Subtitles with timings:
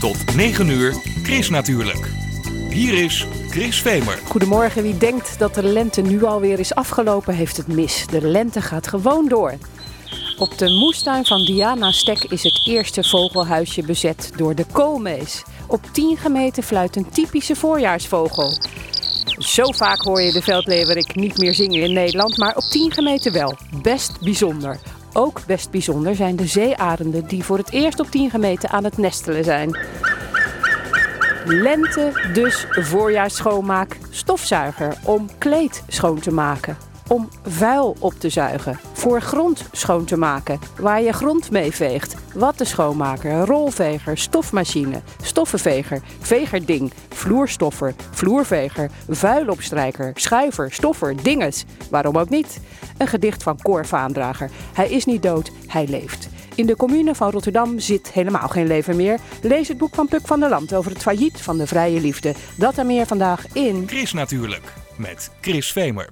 [0.00, 2.10] Tot 9 uur, Chris natuurlijk.
[2.70, 4.18] Hier is Chris Vemer.
[4.24, 4.82] Goedemorgen.
[4.82, 8.06] Wie denkt dat de lente nu alweer is afgelopen, heeft het mis.
[8.06, 9.54] De lente gaat gewoon door.
[10.38, 15.42] Op de moestuin van Diana Stek is het eerste vogelhuisje bezet door de koolmees.
[15.66, 18.52] Op 10 gemeten fluit een typische voorjaarsvogel.
[19.38, 23.32] Zo vaak hoor je de veldleeuwerik niet meer zingen in Nederland, maar op 10 gemeten
[23.32, 23.56] wel.
[23.82, 24.78] Best bijzonder.
[25.18, 28.98] Ook best bijzonder zijn de zeearenden die voor het eerst op 10 gemeten aan het
[28.98, 29.78] nestelen zijn.
[31.44, 36.76] Lente, dus voorjaars schoonmaak, stofzuiger om kleed schoon te maken.
[37.08, 42.14] Om vuil op te zuigen, voor grond schoon te maken, waar je grond mee veegt.
[42.34, 51.64] Wattenschoonmaker, rolveger, stofmachine, stoffenveger, vegerding, vloerstoffer, vloerveger, vuilopstrijker, schuiver, stoffer, dinges.
[51.90, 52.60] Waarom ook niet?
[52.98, 54.50] Een gedicht van Cor Vaandrager.
[54.74, 56.28] Hij is niet dood, hij leeft.
[56.54, 59.18] In de commune van Rotterdam zit helemaal geen leven meer.
[59.42, 62.34] Lees het boek van Puk van der Land over het failliet van de vrije liefde.
[62.56, 63.84] Dat en meer vandaag in...
[63.86, 66.08] Chris natuurlijk, met Chris Vemer.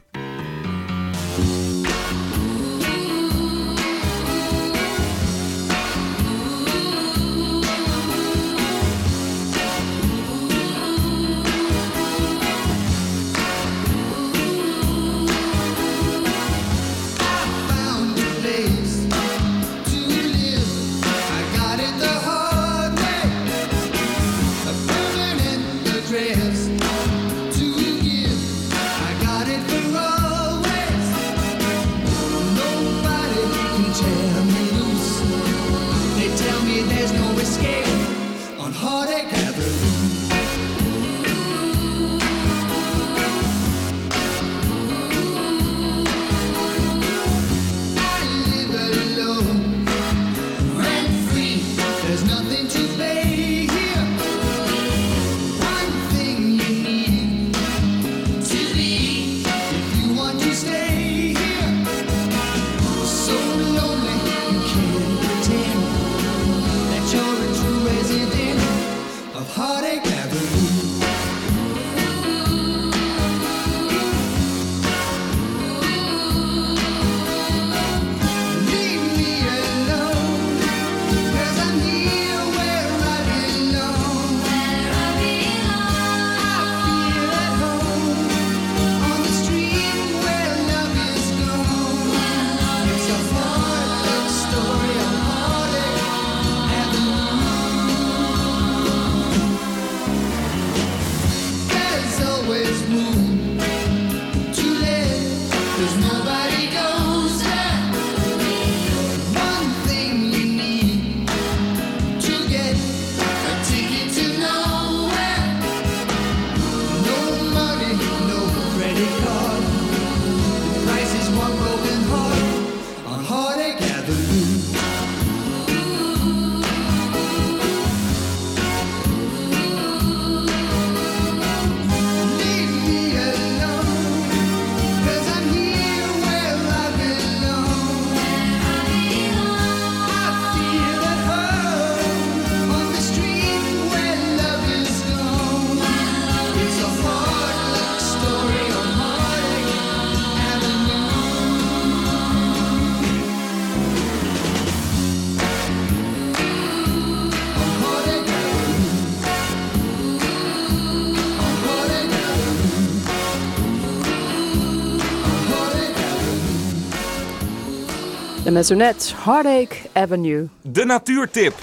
[168.54, 170.48] De Maisonette, Heartache Avenue.
[170.62, 171.54] De natuurtip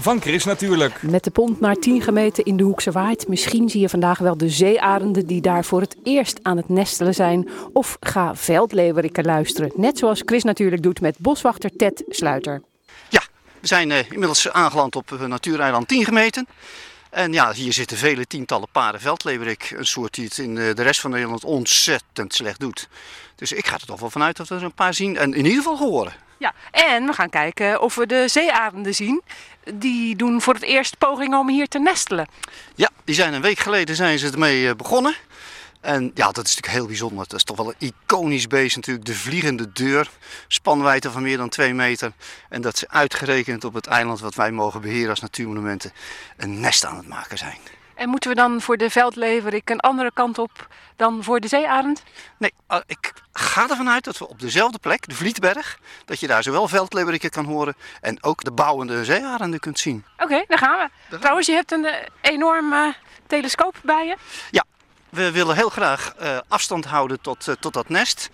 [0.00, 1.02] van Chris natuurlijk.
[1.02, 3.28] Met de pont naar 10 gemeten in de Hoekse Waard.
[3.28, 7.14] Misschien zie je vandaag wel de zeearenden die daar voor het eerst aan het nestelen
[7.14, 7.48] zijn.
[7.72, 9.72] Of ga veldleeuweriken luisteren.
[9.74, 12.62] Net zoals Chris natuurlijk doet met boswachter Ted Sluiter.
[13.08, 13.22] Ja,
[13.60, 16.46] we zijn eh, inmiddels aangeland op uh, natuureiland 10 gemeten.
[17.10, 19.74] En ja, hier zitten vele tientallen paren veldleeuwerik.
[19.76, 22.88] Een soort die het in eh, de rest van Nederland ontzettend slecht doet.
[23.36, 25.44] Dus ik ga er toch wel vanuit dat we er een paar zien en in
[25.44, 26.28] ieder geval horen.
[26.40, 29.22] Ja, en we gaan kijken of we de zeearenden zien.
[29.74, 32.28] Die doen voor het eerst pogingen om hier te nestelen.
[32.74, 35.14] Ja, die zijn een week geleden zijn ze ermee eh, begonnen.
[35.80, 37.28] En ja, dat is natuurlijk heel bijzonder.
[37.28, 39.06] Dat is toch wel een iconisch beest natuurlijk.
[39.06, 40.10] De vliegende deur.
[40.48, 42.12] Spanwijdte van meer dan 2 meter.
[42.48, 45.92] En dat ze uitgerekend op het eiland wat wij mogen beheren als natuurmonumenten
[46.36, 47.58] een nest aan het maken zijn.
[48.00, 52.02] En moeten we dan voor de veldleverik een andere kant op dan voor de zeearend?
[52.38, 56.26] Nee, ah, ik ga ervan uit dat we op dezelfde plek, de Vlietberg, dat je
[56.26, 60.04] daar zowel veldleeuweriken kan horen en ook de bouwende zeearenden kunt zien.
[60.18, 61.18] Oké, daar gaan we.
[61.18, 62.88] Trouwens, je hebt een eh, enorm eh,
[63.26, 64.16] telescoop bij je.
[64.50, 64.64] Ja,
[65.08, 68.30] we willen heel graag eh, afstand houden tot, tot dat nest.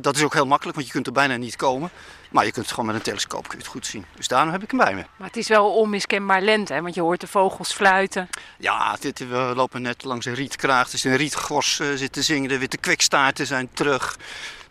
[0.00, 1.90] Dat is ook heel makkelijk, want je kunt er bijna niet komen.
[2.28, 4.04] Maar je kunt het gewoon met een telescoop kun je het goed zien.
[4.16, 5.04] Dus daarom heb ik hem bij me.
[5.16, 6.82] Maar het is wel onmiskenbaar lente, hè?
[6.82, 8.28] want je hoort de vogels fluiten.
[8.58, 10.90] Ja, dit, we lopen net langs een rietkraag.
[10.90, 12.48] Dus een rietgors eh, zit te zingen.
[12.48, 14.16] De witte kwikstaarten zijn terug.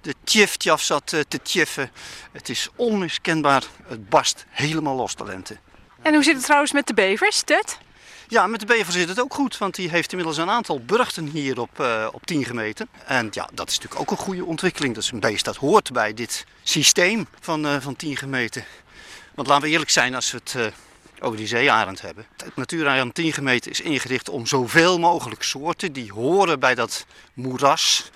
[0.02, 1.92] De tjiftjaf zat eh, te tjiffen.
[2.32, 3.64] Het is onmiskenbaar.
[3.88, 5.58] Het barst helemaal los, de lente.
[6.02, 7.78] En hoe zit het trouwens met de bevers, Ted?
[8.30, 11.26] Ja, met de bever zit het ook goed, want die heeft inmiddels een aantal burchten
[11.26, 12.88] hier op, eh, op 10 gemeten.
[13.06, 14.94] En ja, dat is natuurlijk ook een goede ontwikkeling.
[14.94, 18.66] Dat is een beest dat hoort bij dit systeem van, eh, van 10 gemeten.
[19.36, 20.66] Want laten we eerlijk zijn als we het eh,
[21.26, 22.26] over die zeearend hebben.
[22.38, 28.12] Het natuureiland 10 gemeten is ingericht om zoveel mogelijk soorten die horen bij dat moeras,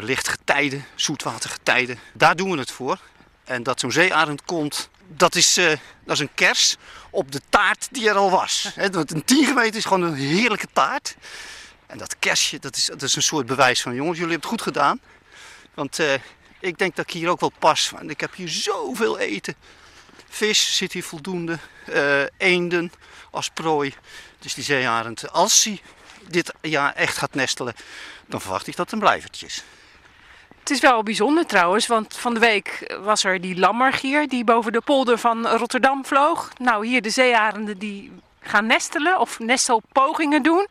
[0.00, 1.98] lichtgetijden, zoetwatergetijden.
[2.12, 3.00] Daar doen we het voor.
[3.44, 5.54] En dat zo'n zeearend komt, dat is,
[6.04, 6.76] dat is een kers
[7.10, 8.70] op de taart die er al was.
[8.90, 11.16] Want een 10 gemeten is gewoon een heerlijke taart.
[11.86, 14.60] En dat kersje, dat is, dat is een soort bewijs van jongens, jullie hebben het
[14.60, 15.00] goed gedaan.
[15.74, 16.14] Want eh,
[16.60, 17.90] ik denk dat ik hier ook wel pas.
[17.90, 19.54] Want ik heb hier zoveel eten.
[20.28, 21.58] Vis zit hier voldoende.
[21.86, 22.92] eh, eenden
[23.30, 23.94] als prooi.
[24.38, 25.80] Dus die zeearend, als hij
[26.28, 27.74] dit jaar echt gaat nestelen,
[28.26, 29.62] dan verwacht ik dat een blijvertje is.
[30.70, 34.72] Het is wel bijzonder trouwens, want van de week was er die lammergier die boven
[34.72, 36.50] de polder van Rotterdam vloog.
[36.58, 40.66] Nou, hier de zeearenden die gaan nestelen of nestelpogingen doen.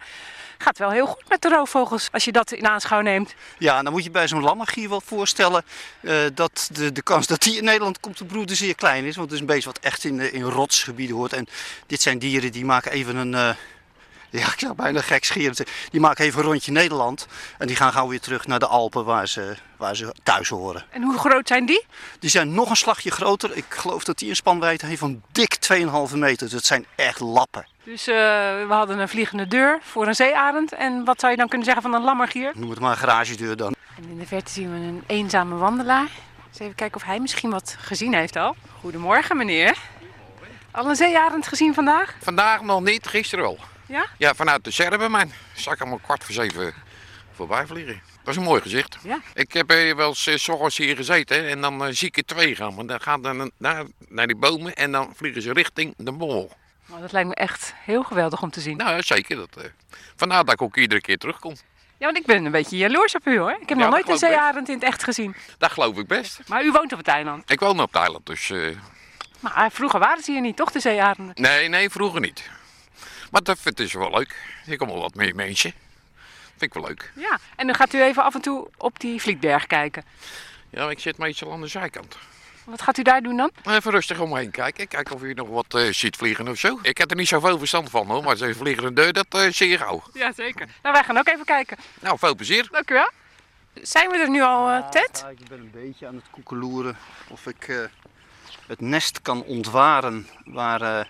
[0.57, 3.35] Gaat wel heel goed met de roofvogels als je dat in aanschouw neemt.
[3.57, 5.63] Ja, dan moet je bij zo'n lammergier wel voorstellen
[6.01, 9.15] eh, dat de, de kans dat die in Nederland komt te broeden zeer klein is.
[9.15, 11.33] Want het is een beest wat echt in, eh, in rotsgebieden hoort.
[11.33, 11.47] En
[11.87, 13.49] dit zijn dieren die maken even een, eh,
[14.29, 15.65] ja ik zou bijna gek scheren.
[15.89, 17.27] Die maken even een rondje Nederland.
[17.57, 20.85] En die gaan gauw weer terug naar de Alpen waar ze, waar ze thuis horen.
[20.89, 21.85] En hoe groot zijn die?
[22.19, 23.57] Die zijn nog een slagje groter.
[23.57, 25.57] Ik geloof dat die een spanwijdte heeft van dik
[26.11, 26.45] 2,5 meter.
[26.45, 27.67] Dus het zijn echt lappen.
[27.83, 28.15] Dus eh,
[28.67, 30.73] we hadden een vliegende deur voor een zeearend.
[30.73, 32.51] En wat zou je dan kunnen zeggen van een lammergier?
[32.55, 33.75] Noem het maar een garagedeur dan.
[33.97, 36.07] En in de verte zien we een eenzame wandelaar.
[36.47, 38.55] Eens even kijken of hij misschien wat gezien heeft al.
[38.79, 39.77] Goedemorgen meneer.
[40.71, 42.15] Al een zeearend gezien vandaag?
[42.21, 43.57] Vandaag nog niet, gisteren wel.
[43.89, 44.05] Ja?
[44.17, 45.33] Ja, vanuit de Serbenmijn.
[45.53, 46.73] Zag ik hem om kwart voor zeven
[47.31, 48.01] voorbij vliegen.
[48.23, 48.97] Dat is een mooi gezicht.
[49.03, 49.19] Ja.
[49.33, 52.25] Ik heb wel eens eh, 's ochtends hier gezeten en dan eh, zie ik er
[52.25, 52.75] twee gaan.
[52.75, 56.51] Maar dan gaan dan naar, naar die bomen en dan vliegen ze richting de mol.
[56.85, 58.77] Nou, dat lijkt me echt heel geweldig om te zien.
[58.77, 59.35] Nou, zeker.
[59.35, 59.63] Dat, eh,
[60.15, 61.55] vandaar dat ik ook iedere keer terugkom.
[61.97, 63.57] Ja, want ik ben een beetje jaloers op u hoor.
[63.61, 65.35] Ik heb nog nooit een zeearend in het echt gezien.
[65.57, 66.39] Dat geloof ik best.
[66.47, 67.51] Maar u woont op het eiland.
[67.51, 68.49] Ik woon op het eiland, dus...
[68.49, 68.75] eh,
[69.39, 71.35] Maar vroeger waren ze hier niet, toch, de zeearenden?
[71.41, 72.49] nee, nee, vroeger niet.
[73.31, 74.35] Maar dat vind ik wel leuk.
[74.65, 75.73] Ik kom wel wat meer mensen.
[76.57, 77.11] Vind ik wel leuk.
[77.15, 77.39] Ja.
[77.55, 80.03] En dan gaat u even af en toe op die Vlietberg kijken.
[80.69, 82.17] Ja, ik zit meestal aan de zijkant.
[82.63, 83.51] Wat gaat u daar doen dan?
[83.63, 84.87] Even rustig omheen kijken.
[84.87, 86.79] Kijken of je nog wat eh, ziet vliegen of zo.
[86.81, 89.69] Ik heb er niet zoveel verstand van hoor, maar zo'n vliegende deur, dat eh, zie
[89.69, 90.03] je gauw.
[90.13, 90.67] Ja, zeker.
[90.81, 91.77] Nou, wij gaan ook even kijken.
[91.99, 92.67] Nou, veel plezier.
[92.71, 93.09] Dank u wel.
[93.73, 95.19] Zijn we er nu al, eh, Ted?
[95.23, 96.97] Ja, ik ben een beetje aan het koekeloeren
[97.29, 97.77] of ik eh,
[98.67, 101.05] het nest kan ontwaren waar, eh,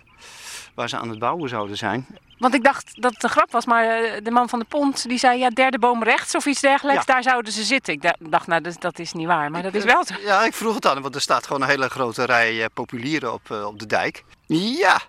[0.79, 2.07] waar ze aan het bouwen zouden zijn.
[2.37, 5.07] Want ik dacht dat het een grap was, maar eh, de man van de pont
[5.09, 7.13] die zei ja, derde boom rechts of iets dergelijks, Ja.
[7.13, 7.93] daar zouden ze zitten.
[7.93, 10.13] Ik da- dacht, nou, dat, dat is niet waar, maar dat is wel zo.
[10.21, 13.33] Ja, ik vroeg het aan want er staat gewoon een hele grote rij eh, populieren
[13.33, 14.23] op, eh, op de dijk.
[14.47, 15.01] Ja,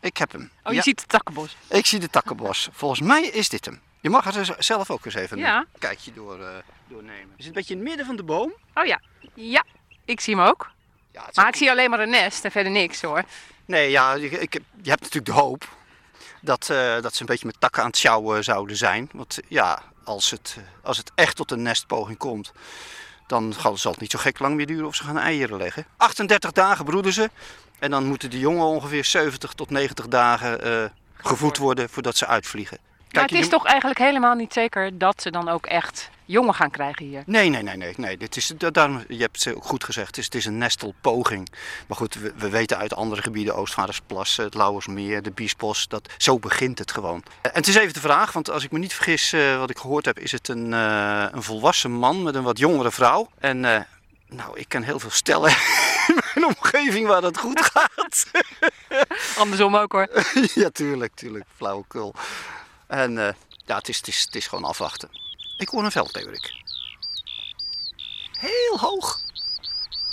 [0.00, 0.50] ik heb hem.
[0.62, 1.56] Oh, je Ja, ziet het takkenbos.
[1.68, 2.68] Ik zie de takkenbos.
[2.72, 3.80] Volgens mij is dit hem.
[4.00, 5.56] Je mag er zelf ook eens even Ja.
[5.56, 6.48] een kijkje door, eh,
[6.88, 7.32] doornemen.
[7.36, 8.52] Je zit een beetje in het midden van de boom.
[8.74, 9.00] Oh ja,
[9.34, 9.64] ja,
[10.04, 10.70] ik zie hem ook.
[11.12, 13.22] Ja, het is Maar ook- ik zie alleen maar een nest en verder niks hoor.
[13.70, 15.68] Nee, ja, je, ik, je hebt natuurlijk de hoop
[16.40, 19.10] dat, eh, dat ze een beetje met takken aan het sjouwen zouden zijn.
[19.12, 22.52] Want eh, ja, als het, eh, als het echt tot een nestpoging komt,
[23.26, 25.86] dan zal het niet zo gek lang meer duren of ze gaan eieren leggen.
[25.96, 27.30] 38 dagen broeden ze.
[27.78, 32.26] En dan moeten de jongen ongeveer 70 tot 90 dagen eh, gevoed worden voordat ze
[32.26, 32.78] uitvliegen.
[33.12, 36.70] Maar het is toch eigenlijk helemaal niet zeker dat ze dan ook echt jongen gaan
[36.70, 37.22] krijgen hier.
[37.26, 37.94] Nee, nee, nee, nee.
[37.96, 38.16] nee.
[38.16, 40.58] Dit is, da- daarom, je hebt het ook goed gezegd, het is, het is een
[40.58, 41.48] nestelpoging.
[41.86, 46.38] Maar goed, we, we weten uit andere gebieden, Oostvaardersplas, het Lauwersmeer, de Biesbos, dat zo
[46.38, 47.22] begint het gewoon.
[47.42, 49.78] En het is even de vraag, want als ik me niet vergis, eh, wat ik
[49.78, 53.28] gehoord heb, is het een, eh, een volwassen man met een wat jongere vrouw.
[53.38, 53.80] En eh,
[54.28, 55.50] nou, ik ken heel veel stellen
[56.08, 58.26] in mijn omgeving waar dat goed gaat.
[59.38, 60.08] Andersom ook hoor.
[60.54, 62.14] ja, tuurlijk, tuurlijk, flauwekul.
[62.90, 63.34] En eh,
[63.66, 65.08] ja, het is, het, is, het is gewoon afwachten.
[65.56, 66.52] Ik hoor een veldleeuwerik.
[68.38, 69.20] Heel hoog.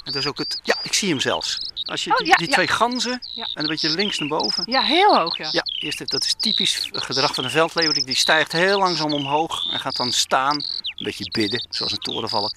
[0.04, 0.60] En dat is ook het.
[0.64, 1.58] Ja, ik zie hem zelfs.
[1.86, 2.54] Als je Oh, die, ja, die ja.
[2.54, 3.44] twee ganzen Ja.
[3.54, 4.72] en een beetje links naar boven.
[4.72, 5.50] Ja, heel hoog, ja.
[5.52, 8.06] Ja, eerst, dat is typisch gedrag van een veldleeuwerik.
[8.06, 12.52] Die stijgt heel langzaam omhoog en gaat dan staan, een beetje bidden, zoals een torenvalk.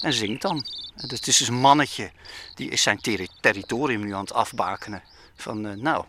[0.00, 0.56] En zingt dan.
[0.96, 2.10] En Het is dus een mannetje,
[2.54, 5.02] die is zijn terri- territorium nu aan het afbakenen.
[5.36, 6.04] Van, eh, nou,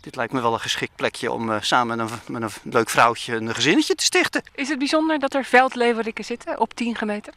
[0.00, 2.90] dit lijkt me wel een geschikt plekje om eh, samen met een, met een leuk
[2.90, 4.42] vrouwtje een gezinnetje te stichten.
[4.54, 7.32] Is het bijzonder dat er veldleeuweriken zitten op 10 gemeten?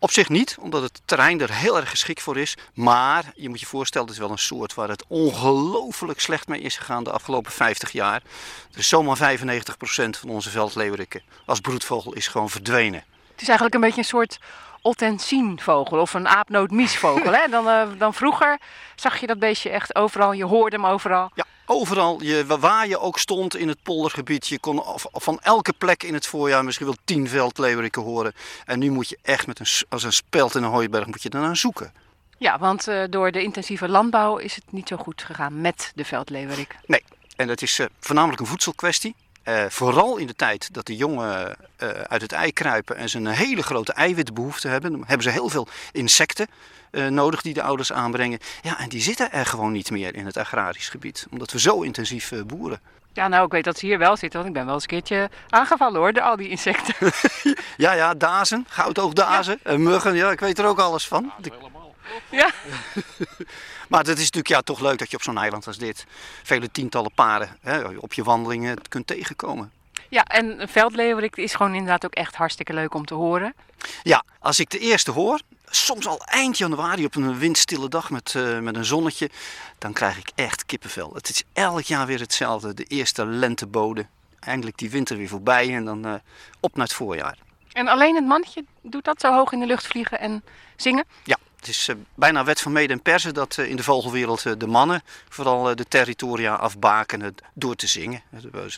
[0.00, 2.56] Op zich niet, omdat het terrein er heel erg geschikt voor is.
[2.74, 6.60] Maar je moet je voorstellen, het is wel een soort waar het ongelooflijk slecht mee
[6.60, 8.22] is gegaan de afgelopen 50 jaar.
[8.72, 9.40] Er is zomaar 95%
[10.10, 13.04] van onze veldleeuweriken als broedvogel is gewoon verdwenen.
[13.32, 14.38] Het is eigenlijk een beetje een soort
[14.82, 17.32] ottensienvogel of een aapnootmiesvogel.
[17.32, 17.48] hè?
[17.50, 18.58] Dan, eh, dan vroeger
[18.94, 21.30] zag je dat beestje echt overal, je hoorde hem overal.
[21.34, 24.82] Ja, overal, je, waar je ook stond in het poldergebied, je kon
[25.12, 28.32] van elke plek in het voorjaar misschien wel 10 veldleeuweriken horen.
[28.64, 31.28] En nu moet je echt met een, als een speld in een hooiberg moet je
[31.28, 31.92] ernaar zoeken.
[32.38, 36.04] Ja, want eh, door de intensieve landbouw is het niet zo goed gegaan met de
[36.04, 36.76] veldleeuwerik.
[36.86, 37.02] Nee,
[37.36, 39.14] en dat is eh, voornamelijk een voedselkwestie.
[39.48, 43.18] Eh, vooral in de tijd dat de jongen eh, uit het ei kruipen en ze
[43.18, 46.46] een hele grote eiwitbehoefte hebben, dan hebben ze heel veel insecten
[46.90, 48.38] eh, nodig die de ouders aanbrengen.
[48.62, 51.80] Ja, en die zitten er gewoon niet meer in het agrarisch gebied, omdat we zo
[51.82, 52.80] intensief eh, boeren.
[53.12, 54.88] Ja, nou, ik weet dat ze hier wel zitten, want ik ben wel eens een
[54.88, 56.94] keertje aangevallen hoor, door al die insecten.
[57.76, 61.32] Ja, ja, dazen, goudoogdazen, eh, muggen, ja, ik weet er ook alles van.
[61.40, 61.52] De-
[62.30, 62.50] ja.
[63.88, 66.06] Maar het is natuurlijk ja, toch leuk dat je op zo'n eiland als dit
[66.42, 69.72] vele tientallen paren hè, op je wandelingen kunt tegenkomen.
[70.08, 73.54] ja, en een veldleeuwerik is gewoon inderdaad ook echt hartstikke leuk om te horen.
[74.02, 75.40] Ja, als ik de eerste hoor,
[75.70, 79.30] soms al eind januari op een windstille dag met, eh, met een zonnetje,
[79.78, 81.10] dan krijg ik echt kippenvel.
[81.14, 82.74] Het is elk jaar weer hetzelfde.
[82.74, 84.06] De eerste lentebode,
[84.40, 86.14] eindelijk die winter weer voorbij en dan eh,
[86.60, 87.38] op naar het voorjaar.
[87.72, 90.44] En alleen het mannetje doet dat zo hoog in de lucht vliegen en
[90.76, 91.04] zingen.
[91.24, 91.36] Ja,
[91.68, 94.52] het is eh, bijna wet van mede en persen dat eh, in de vogelwereld eh,
[94.58, 98.22] de mannen vooral de territoria afbakenen door te zingen.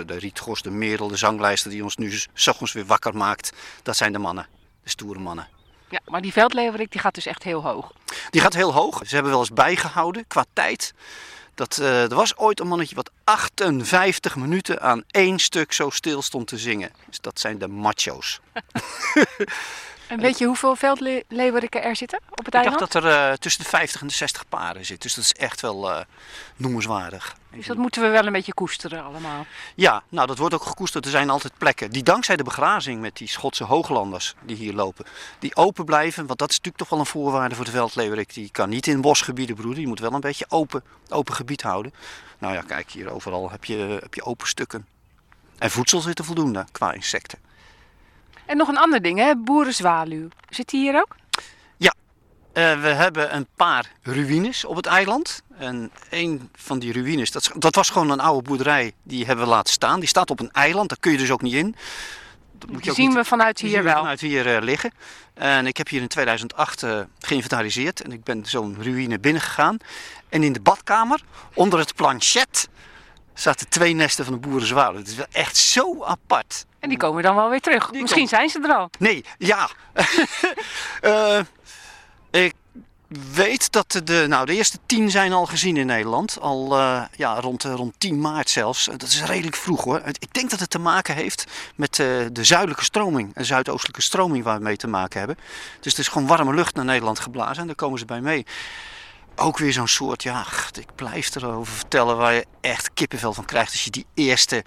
[0.06, 3.52] De, rietgos, de merel, de zanglijster die ons nu s- 's ochtends weer wakker maakt,
[3.82, 4.46] dat zijn de mannen,
[4.82, 5.48] de stoere mannen.
[5.88, 7.92] Ja, maar die veldleeuwerik die gaat dus echt heel hoog.
[8.30, 9.00] Die gaat heel hoog.
[9.06, 10.94] Ze hebben wel eens bijgehouden qua tijd.
[11.54, 16.46] Dat, er was ooit een mannetje wat 58 minuten aan één stuk zo stil stond
[16.46, 16.90] te zingen.
[17.08, 18.40] Dus dat zijn de macho's.
[20.10, 22.78] En weet je hoeveel veldleeuweriken er zitten op het Ik eiland?
[22.78, 25.02] dacht dat er eh, tussen de 50 en de 60 paren zit.
[25.02, 26.00] Dus dat is echt wel eh,
[26.56, 27.36] noemenswaardig.
[27.50, 29.46] Dus dat moeten we wel een beetje koesteren allemaal.
[29.74, 31.04] Ja, nou dat wordt ook gekoesterd.
[31.04, 35.06] Er zijn altijd plekken die dankzij de begrazing met die Schotse hooglanders die hier lopen,
[35.38, 36.26] die open blijven.
[36.26, 38.34] Want dat is natuurlijk toch wel een voorwaarde voor de veldleeuwerik.
[38.34, 39.78] Die kan niet in bosgebieden broeden.
[39.78, 41.92] Die moet wel een beetje open, open gebied houden.
[42.38, 44.86] Nou ja, kijk hier overal heb je, heb je open stukken.
[45.58, 47.38] En voedsel zit er voldoende qua insecten.
[48.50, 49.36] En nog een ander ding, hè?
[49.36, 50.28] boerenzwaluw.
[50.48, 51.16] Zit die hier ook?
[52.52, 55.42] Eh, we hebben een paar ruïnes op het eiland.
[55.58, 58.92] En een van die ruïnes, dat, dat was gewoon een oude boerderij.
[59.02, 60.00] Die hebben we laten staan.
[60.00, 61.74] Die staat op een eiland, daar kun je dus ook niet in.
[62.52, 63.96] Dat moet je Die zien niet- we vanuit hier zien we wel.
[63.98, 64.92] vanuit hier eh, liggen.
[65.34, 68.00] En ik heb hier in 2008 eh, geïnventariseerd.
[68.02, 69.76] En ik ben zo'n ruïne binnengegaan.
[70.28, 71.20] En in de badkamer,
[71.54, 72.68] onder het planchet,
[73.34, 74.98] zaten twee nesten van de boerenzwaluw.
[74.98, 76.66] Het is wel echt zo apart.
[76.80, 77.90] En die komen dan wel weer terug.
[77.90, 78.90] Die Misschien zijn ze er al.
[78.98, 79.68] Nee, ja.
[81.00, 81.40] Eh,
[82.30, 82.54] ik
[83.32, 86.40] weet dat de, nou, de eerste tien zijn al gezien in Nederland.
[86.40, 88.84] Al eh, ja, rond, eh, rond 10 maart zelfs.
[88.84, 90.02] Dat is redelijk vroeg hoor.
[90.04, 91.44] Ik denk dat het te maken heeft
[91.74, 93.34] met de zuidelijke stroming.
[93.34, 95.36] En zuidoostelijke stroming waar we mee te maken hebben.
[95.80, 97.60] Dus het is gewoon warme lucht naar Nederland geblazen.
[97.60, 98.46] En daar komen ze bij mee.
[99.36, 100.46] Ook weer zo'n soort, ja,
[100.78, 103.72] ik blijf erover vertellen waar je echt kippenvel van krijgt.
[103.72, 104.64] Als je die eerste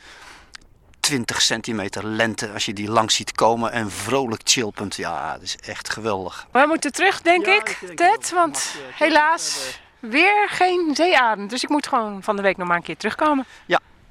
[1.03, 4.95] 20 centimeter lente, als je die langs ziet komen en vrolijk chillpunt.
[4.95, 6.48] Ja, dat is echt geweldig.
[6.51, 8.29] We moeten terug, denk Ja, ik, ik denk Ted.
[8.31, 11.50] Want mag, eh, helaas weer geen zeearend.
[11.50, 13.45] Dus ik moet gewoon van de week nog maar een keer terugkomen.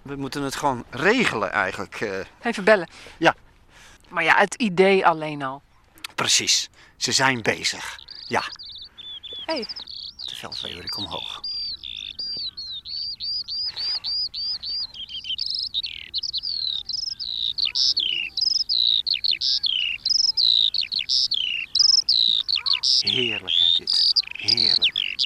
[0.02, 2.00] We moeten het gewoon regelen eigenlijk.
[2.00, 2.10] eh,
[2.42, 2.88] Even bellen.
[3.18, 3.34] Ja.
[4.08, 5.62] Maar ja, het idee alleen al.
[6.14, 6.68] precies.
[6.96, 7.98] Ze zijn bezig.
[8.28, 8.42] Ja,
[9.46, 9.66] Hey.
[10.24, 11.40] de veldleeuwerik omhoog.
[23.02, 24.12] Heerlijk hè dit.
[24.32, 25.16] Heerlijk.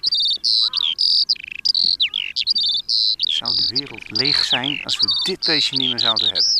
[3.16, 6.52] Zou de wereld leeg zijn als we dit beestje niet meer zouden hebben?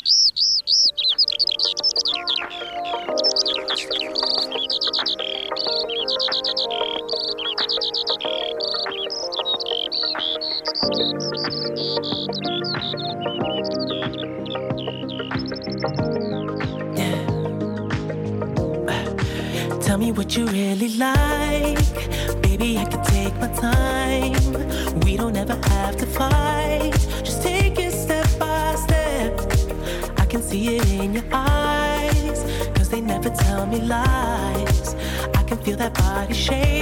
[36.33, 36.76] Feel that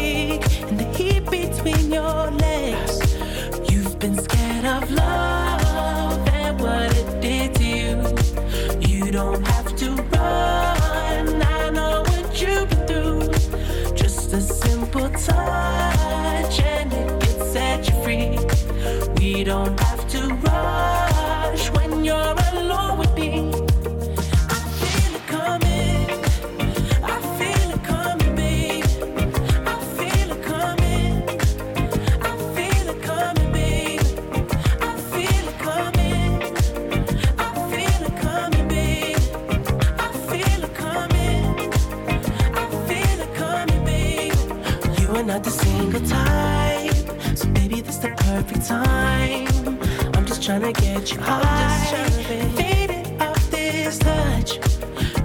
[50.48, 52.10] I'm just tryna get you high,
[52.56, 54.60] faded off this touch.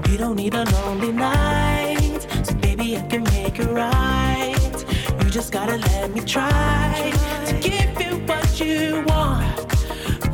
[0.09, 4.85] You don't need a lonely night, so baby, I can make it right.
[5.23, 7.13] You just gotta let me try
[7.47, 9.59] to give you what you want.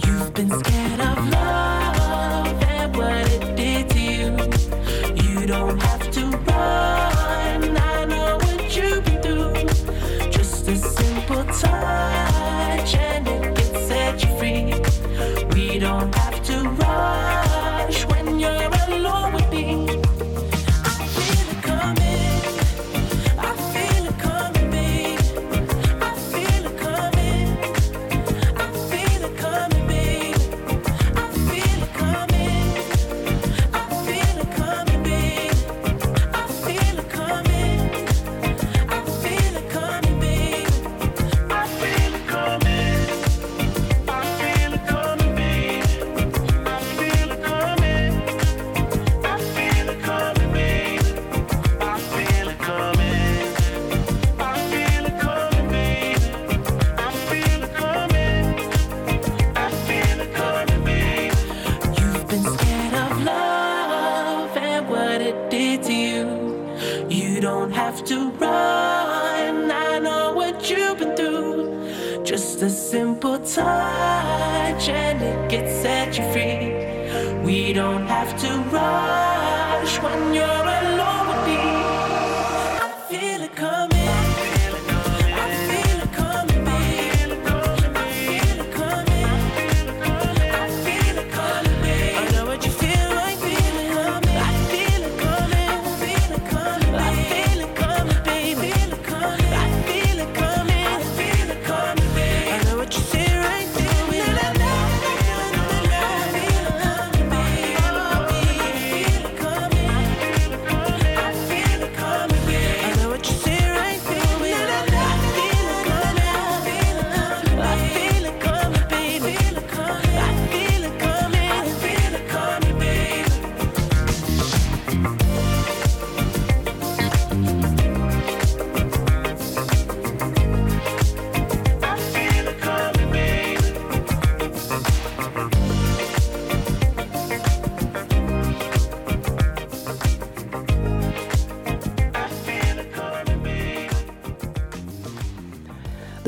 [0.06, 5.40] You've been scared of love and what it did to you.
[5.40, 7.15] You don't have to run.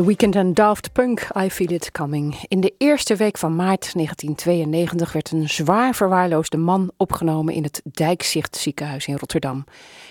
[0.08, 2.44] Weekend en Daft Punk, I Feel It Coming.
[2.48, 7.80] In de eerste week van maart 1992 werd een zwaar verwaarloosde man opgenomen in het
[7.84, 9.64] Dijkzicht ziekenhuis in Rotterdam.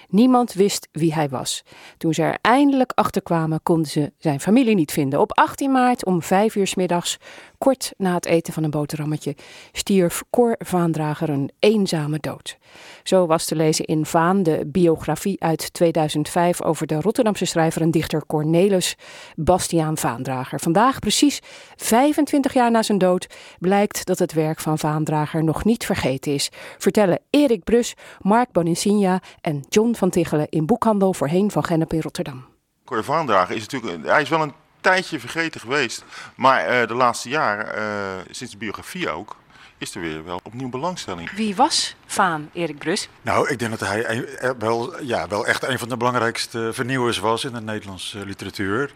[0.09, 1.63] Niemand wist wie hij was.
[1.97, 5.19] Toen ze er eindelijk achter kwamen, konden ze zijn familie niet vinden.
[5.19, 7.17] Op 18 maart om 5 uur 's middags,
[7.57, 9.35] kort na het eten van een boterhammetje,
[9.71, 12.57] stierf Cor Vaandrager een eenzame dood.
[13.03, 17.91] Zo was te lezen in Vaan, de biografie uit 2005 over de Rotterdamse schrijver en
[17.91, 18.95] dichter Cornelis
[19.35, 20.59] Bastiaan Vaandrager.
[20.59, 21.39] Vandaag, precies
[21.75, 23.27] 25 jaar na zijn dood,
[23.59, 26.49] blijkt dat het werk van Vaandrager nog niet vergeten is.
[26.77, 32.01] Vertellen Erik Brus, Mark Boninsigna en John van Tichelen in boekhandel Voorheen van Gennep in
[32.01, 32.45] Rotterdam.
[32.85, 36.03] Cor Vaandrager is natuurlijk, hij is wel een tijdje vergeten geweest.
[36.35, 39.35] Maar eh, de laatste jaren, eh, sinds de biografie ook,
[39.79, 41.31] is er weer wel opnieuw belangstelling.
[41.31, 43.09] Wie was Vaan, Erik Brus?
[43.21, 46.69] Nou, ik denk dat hij een- eh, wel, ja, wel echt een van de belangrijkste
[46.73, 48.93] vernieuwers was in de Nederlandse literatuur.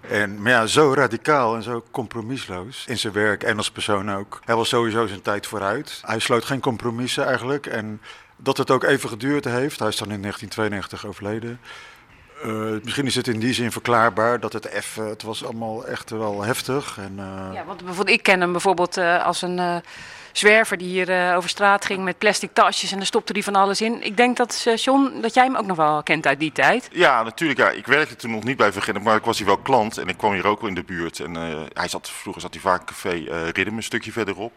[0.00, 4.40] En, maar ja, zo radicaal en zo compromisloos in zijn werk en als persoon ook.
[4.44, 6.00] Hij was sowieso zijn tijd vooruit.
[6.04, 7.66] Hij sloot geen compromissen eigenlijk.
[7.66, 8.00] En
[8.44, 11.60] dat het ook even geduurd heeft, hij is dan in 1992 overleden.
[12.42, 12.50] Eh,
[12.82, 16.42] misschien is het in die zin verklaarbaar dat het even, het was allemaal echt wel
[16.42, 16.98] heftig.
[16.98, 19.76] En, eh, Ja, want bijvoorbeeld, ik ken hem bijvoorbeeld eh, als een eh,
[20.32, 23.54] zwerver die hier eh, over straat ging met plastic tasjes en dan stopte hij van
[23.54, 24.02] alles in.
[24.02, 26.88] Ik denk dat, eh, John, dat jij hem ook nog wel kent uit die tijd.
[26.92, 27.58] Ja, natuurlijk.
[27.58, 27.70] Ja.
[27.70, 30.16] Ik werkte toen nog niet bij Vergenep, maar ik was hier wel klant en ik
[30.16, 31.20] kwam hier ook wel in de buurt.
[31.20, 34.52] En eh, hij zat, vroeger zat hij vaak in café eh Riddim, een stukje verderop.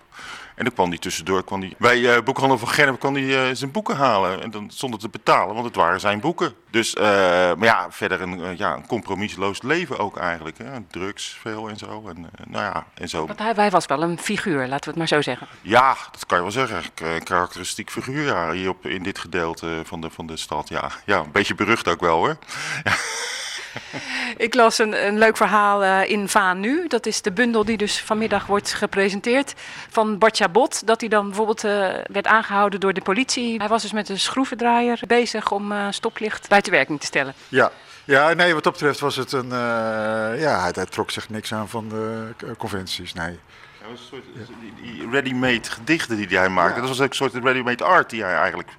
[0.58, 3.56] En dan kwam hij tussendoor, kwam hij, bij eh boekhandel van Gennep kwam hij eh,
[3.56, 4.42] zijn boeken halen.
[4.42, 6.54] En dan zonder te betalen, want het waren zijn boeken.
[6.70, 10.58] Dus, eh, maar ja, verder een, ja, een compromisloos leven ook eigenlijk.
[10.58, 10.84] Hè.
[10.92, 12.04] Drugs veel en zo.
[12.08, 13.26] En, nou ja, en zo.
[13.26, 15.48] Want hij, hij was wel een figuur, laten we het maar zo zeggen.
[15.62, 16.84] Ja, dat kan je wel zeggen.
[16.96, 20.70] Een karakteristiek figuur ja, hier op, in dit gedeelte van de, van de stad.
[20.70, 20.92] Ja.
[21.06, 22.38] ja, een beetje berucht ook wel hoor.
[24.38, 26.88] Ik las een, een leuk verhaal eh, in Vaan Nu.
[26.88, 29.54] Dat is de bundel die dus vanmiddag wordt gepresenteerd
[29.90, 30.88] van Bartja Bot.
[30.88, 33.58] Dat hij dan bijvoorbeeld eh, werd aangehouden door de politie.
[33.58, 37.34] Hij was dus met een schroevendraaier bezig om eh, stoplicht buiten werking te stellen.
[37.50, 37.72] ja.
[38.06, 39.52] ja, nee, wat dat betreft was het een.
[39.52, 43.14] eh, ja, hij, hij trok zich niks aan van de conventies.
[43.14, 43.40] Nee.
[43.82, 44.24] Ja, was een soort,
[44.60, 46.80] die, die ready-made gedichten die hij maakte.
[46.80, 48.70] Dat was ook een soort ready-made art die hij eigenlijk...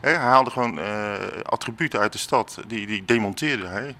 [0.00, 1.12] Hè, hij haalde gewoon eh,
[1.42, 3.96] attributen uit de stad, die, die demonteerde hij.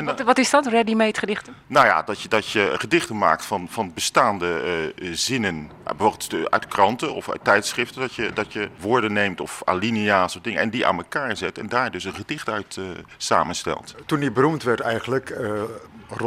[0.00, 1.54] En Wat, wat is dat, ready-made gedichten?
[1.66, 6.50] nou ja, dat je, dat je gedichten maakt van, van bestaande eh, zinnen, eh, bijvoorbeeld
[6.50, 10.60] uit kranten of uit tijdschriften, dat je, dat je woorden neemt of alinea's of dingen
[10.60, 12.84] en die aan elkaar zet en daar dus een gedicht uit eh,
[13.16, 13.94] samenstelt.
[14.06, 15.62] Toen hij beroemd werd eigenlijk, eh,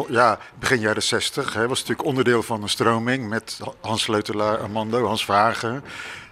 [0.08, 5.06] ja, begin jaren 60, hij was natuurlijk onderdeel van een stroming met Hans Sleutelaar, Armando,
[5.06, 5.84] Hans Vagen.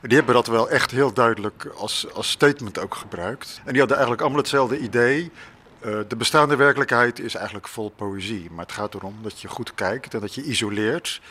[0.01, 3.61] Die hebben dat wel echt heel duidelijk als, als statement ook gebruikt.
[3.63, 5.31] En die hadden eigenlijk allemaal hetzelfde idee.
[5.81, 8.47] Eh, de bestaande werkelijkheid is eigenlijk vol poëzie.
[8.51, 11.21] Maar het gaat erom dat je goed kijkt en dat je isoleert.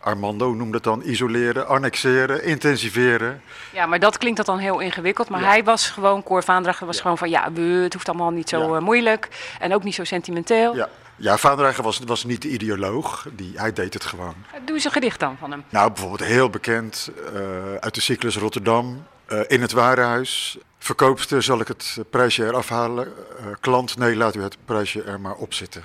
[0.00, 3.42] Armando noemde het dan isoleren, annexeren, intensiveren.
[3.72, 5.28] Ja, maar dat klinkt dat dan heel ingewikkeld.
[5.28, 7.30] Maar hij was gewoon, Cor Vaandrager was gewoon van...
[7.30, 8.76] ja, het hoeft allemaal niet zo Ja.
[8.76, 9.28] eh, moeilijk.
[9.60, 10.76] En ook niet zo sentimenteel.
[10.76, 14.34] Ja, ja Vaandrager was, was niet de ideoloog, die, hij deed het gewoon.
[14.64, 15.64] Doe eens een gedicht dan van hem.
[15.68, 17.40] Nou, bijvoorbeeld heel bekend eh,
[17.80, 19.06] uit de cyclus Rotterdam.
[19.46, 20.58] in het warenhuis.
[20.82, 23.12] Verkoopster, zal ik het prijsje eraf halen?
[23.38, 25.84] Eh, klant, nee, laat u het prijsje er maar op zitten.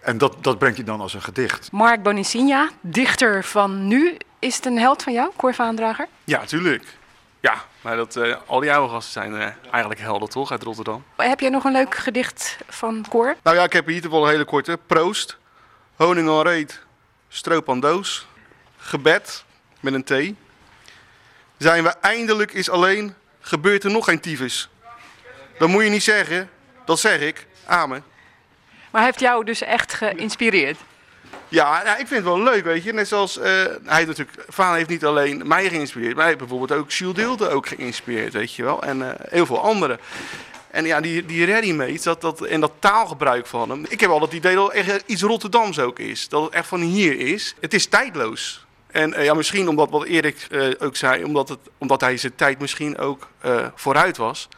[0.00, 1.72] En dat, dat brengt hij dan als een gedicht.
[1.72, 4.16] Mark Bonisigna, dichter van nu.
[4.38, 6.08] Is het een held van jou, Cor Vaandrager?
[6.24, 6.84] Ja, tuurlijk.
[7.40, 11.04] Ja, maar dat, eh, al die oude gasten zijn eh, eigenlijk helden toch uit Rotterdam.
[11.16, 13.36] Heb jij nog een leuk gedicht van Cor?
[13.42, 14.78] Nou ja, ik heb hier toch wel een hele korte.
[14.86, 15.38] Proost,
[15.96, 16.80] honing al reet,
[17.28, 18.26] stroop aan doos,
[18.76, 19.44] gebed
[19.80, 20.34] met een T.
[21.56, 24.68] Zijn we eindelijk is alleen, gebeurt er nog geen tyfus.
[25.58, 26.50] Dat moet je niet zeggen,
[26.84, 27.46] dat zeg ik.
[27.66, 28.04] Amen.
[28.90, 30.78] Maar hij heeft jou dus echt geïnspireerd.
[31.48, 32.92] Ja, nou, ik vind het wel leuk, weet je.
[32.92, 36.80] Net zoals, eh, hij natuurlijk, Vaan heeft niet alleen mij geïnspireerd, maar hij heeft bijvoorbeeld
[36.80, 38.82] ook Jules Deelde ook geïnspireerd, weet je wel.
[38.82, 39.98] En eh, heel veel anderen.
[40.70, 43.84] En ja, die, die ready-made dat, dat, en dat taalgebruik van hem.
[43.88, 46.28] Ik heb al het idee dat het echt iets Rotterdams ook is.
[46.28, 47.54] Dat het echt van hier is.
[47.60, 48.64] Het is tijdloos.
[48.94, 52.34] En eh, ja, misschien omdat wat Erik eh, ook zei, omdat, het, omdat hij zijn
[52.34, 54.48] tijd misschien ook eh, vooruit was,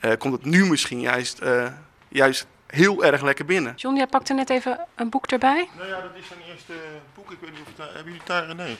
[0.00, 1.66] eh, komt het nu misschien juist, eh,
[2.08, 3.74] juist heel erg lekker binnen.
[3.76, 5.68] John, jij pakte net even een boek erbij.
[5.76, 6.72] Nou ja, dat is zijn eerste
[7.14, 7.30] boek.
[7.30, 7.86] Ik weet niet of het daar...
[7.94, 8.54] Hebben jullie het daar?
[8.54, 8.76] Nee.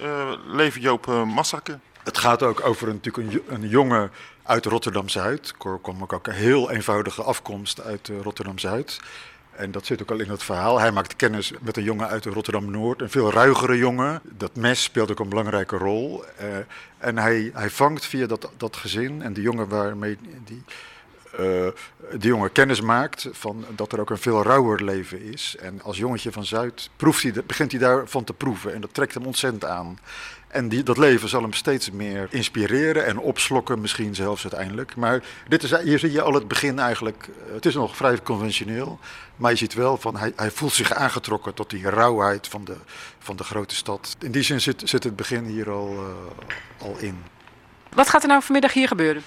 [0.00, 1.78] Eh, Leven Joop uh, Massakke.
[2.04, 4.10] Het gaat ook over een, natuurlijk een, een jongen
[4.42, 5.54] uit Rotterdam-Zuid.
[5.56, 9.00] Cor kwam ook, ook een heel eenvoudige afkomst uit Rotterdam-Zuid.
[9.58, 10.80] En dat zit ook al in het verhaal.
[10.80, 13.00] Hij maakt kennis met een jongen uit Rotterdam-Noord.
[13.00, 14.20] Een veel ruigere jongen.
[14.22, 16.24] Dat mes speelt ook een belangrijke rol.
[16.36, 16.46] Eh,
[16.98, 20.62] en hij, hij vangt via dat, dat gezin en de jongen waarmee die,
[21.36, 21.66] eh,
[22.10, 25.56] die jongen kennis maakt van dat er ook een veel rauwer leven is.
[25.60, 29.14] En als jongetje van Zuid proeft hij, begint hij daarvan te proeven en dat trekt
[29.14, 29.98] hem ontzettend aan.
[30.48, 34.96] En die, dat leven zal hem steeds meer inspireren en opslokken, misschien zelfs uiteindelijk.
[34.96, 37.28] Maar dit is, hier zie je al het begin eigenlijk.
[37.46, 38.98] eh, Het is nog vrij conventioneel,
[39.36, 42.76] maar je ziet wel van hij, hij voelt zich aangetrokken tot die rauwheid van de,
[43.18, 44.16] van de grote stad.
[44.20, 45.96] In die zin zit, zit het begin hier al,
[46.78, 47.22] eh, al in.
[47.94, 49.22] Wat gaat er nou vanmiddag hier gebeuren?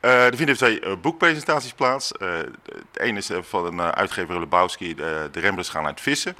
[0.00, 2.12] Eh, er vinden twee boekpresentaties plaats.
[2.12, 2.28] Eh,
[2.64, 6.36] het ene is van een uitgever Lebowski, de, de Rembrandts gaan uit vissen.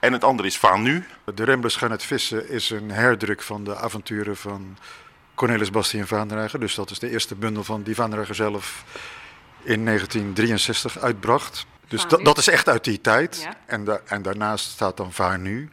[0.00, 1.04] En het andere is Vaan Nu.
[1.34, 4.76] De Rembrandts gaan het vissen is een herdruk van de avonturen van
[5.34, 6.60] Cornelis Bastien Vaandrager.
[6.60, 8.84] Dus dat is de eerste bundel van die Vaandrager zelf
[9.62, 11.66] in 1963 uitbracht.
[11.88, 13.40] Dus dat, is echt uit die tijd.
[13.42, 13.54] Ja.
[13.66, 15.70] En, da- en daarnaast staat dan Vaar Nu.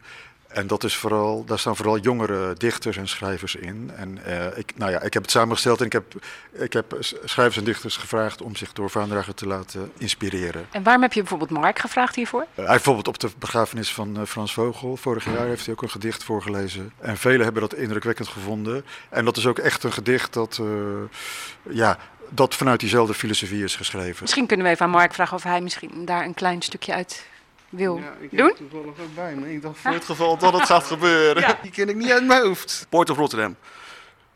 [0.48, 3.90] En dat is vooral, daar staan vooral jongere dichters en schrijvers in.
[3.96, 6.14] En eh, ik, nou ja, ik heb het samengesteld en ik heb,
[6.52, 10.66] ik heb schrijvers en dichters gevraagd om zich door Vaandrager te laten inspireren.
[10.70, 12.40] En waarom heb je bijvoorbeeld Mark gevraagd hiervoor?
[12.40, 15.82] Uh, hij bijvoorbeeld op de begrafenis van eh, Frans Vogel, vorig jaar heeft hij ook
[15.82, 16.92] een gedicht voorgelezen.
[16.98, 18.84] En velen hebben dat indrukwekkend gevonden.
[19.08, 20.66] En dat is ook echt een gedicht dat, eh,
[21.74, 24.18] ja, dat vanuit diezelfde filosofie is geschreven.
[24.20, 27.26] Misschien kunnen we even aan Mark vragen of hij misschien daar een klein stukje uit
[27.70, 28.54] wil Ja, ik doen.
[28.56, 29.52] toevallig ook bij me.
[29.52, 31.42] Ik dacht voor het geval dat het gaat gebeuren.
[31.42, 31.58] Ja.
[31.62, 32.86] Die ken ik niet uit mijn hoofd.
[32.88, 33.56] Port of Rotterdam.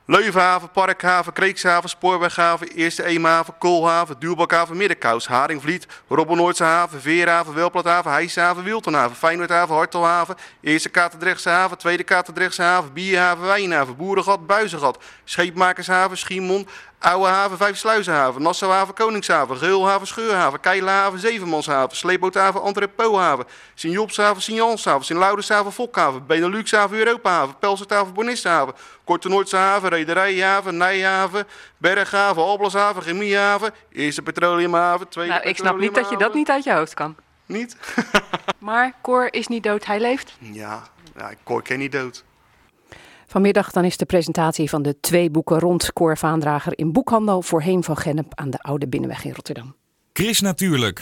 [0.07, 8.65] Leuvenhaven, Parkhaven, Kreekshaven, Spoorweghaven, Eerste Eemhaven, Koolhaven, Duurbakhaven, Middenkous, Haringvliet, Robbenoordse haven, Veerhaven, Welplathaven, Heishaven,
[8.65, 16.69] Wiltonhaven, Feyenoordhaven, Hartelhaven, Eerste Katendrechtse haven, Tweede Katendrechtse haven, Bierhaven, Wijnhaven, Boerengat, Buizengat, Scheepmakershaven, Schiemond,
[17.03, 26.27] Oude haven, Vijfsluizenhaven, Nassauhaven, Koningshaven, Geulhaven, Scheurhaven, Keilenhaven, Zevenmanshaven, Sleepboothaven, Entrepothaven, Sint-Jobshaven, Sint-Janshaven, Sint-Laudershaven, Fokhaven,
[26.27, 35.33] Beneluxhaven, Europahaven, Pelserthaven, Bornissehaven, Korte Noordse haven, Rederijhaven, Nijhaven, Berghaven, Alblashaven, Chemiehaven, Eerste Petroleumhaven, Tweede
[35.33, 37.17] Nou, ik snap niet dat je dat niet uit je hoofd kan.
[37.47, 37.77] Niet?
[38.59, 40.33] Maar Cor is niet dood, hij leeft.
[40.39, 40.83] Ja,
[41.17, 42.25] ja Cor ken niet dood.
[43.33, 47.83] Vanmiddag dan is de presentatie van de twee boeken rond Cor Vaandrager in boekhandel voorheen
[47.83, 49.75] van Gennep aan de Oude Binnenweg in Rotterdam.
[50.13, 51.01] Chris Natuurlijk.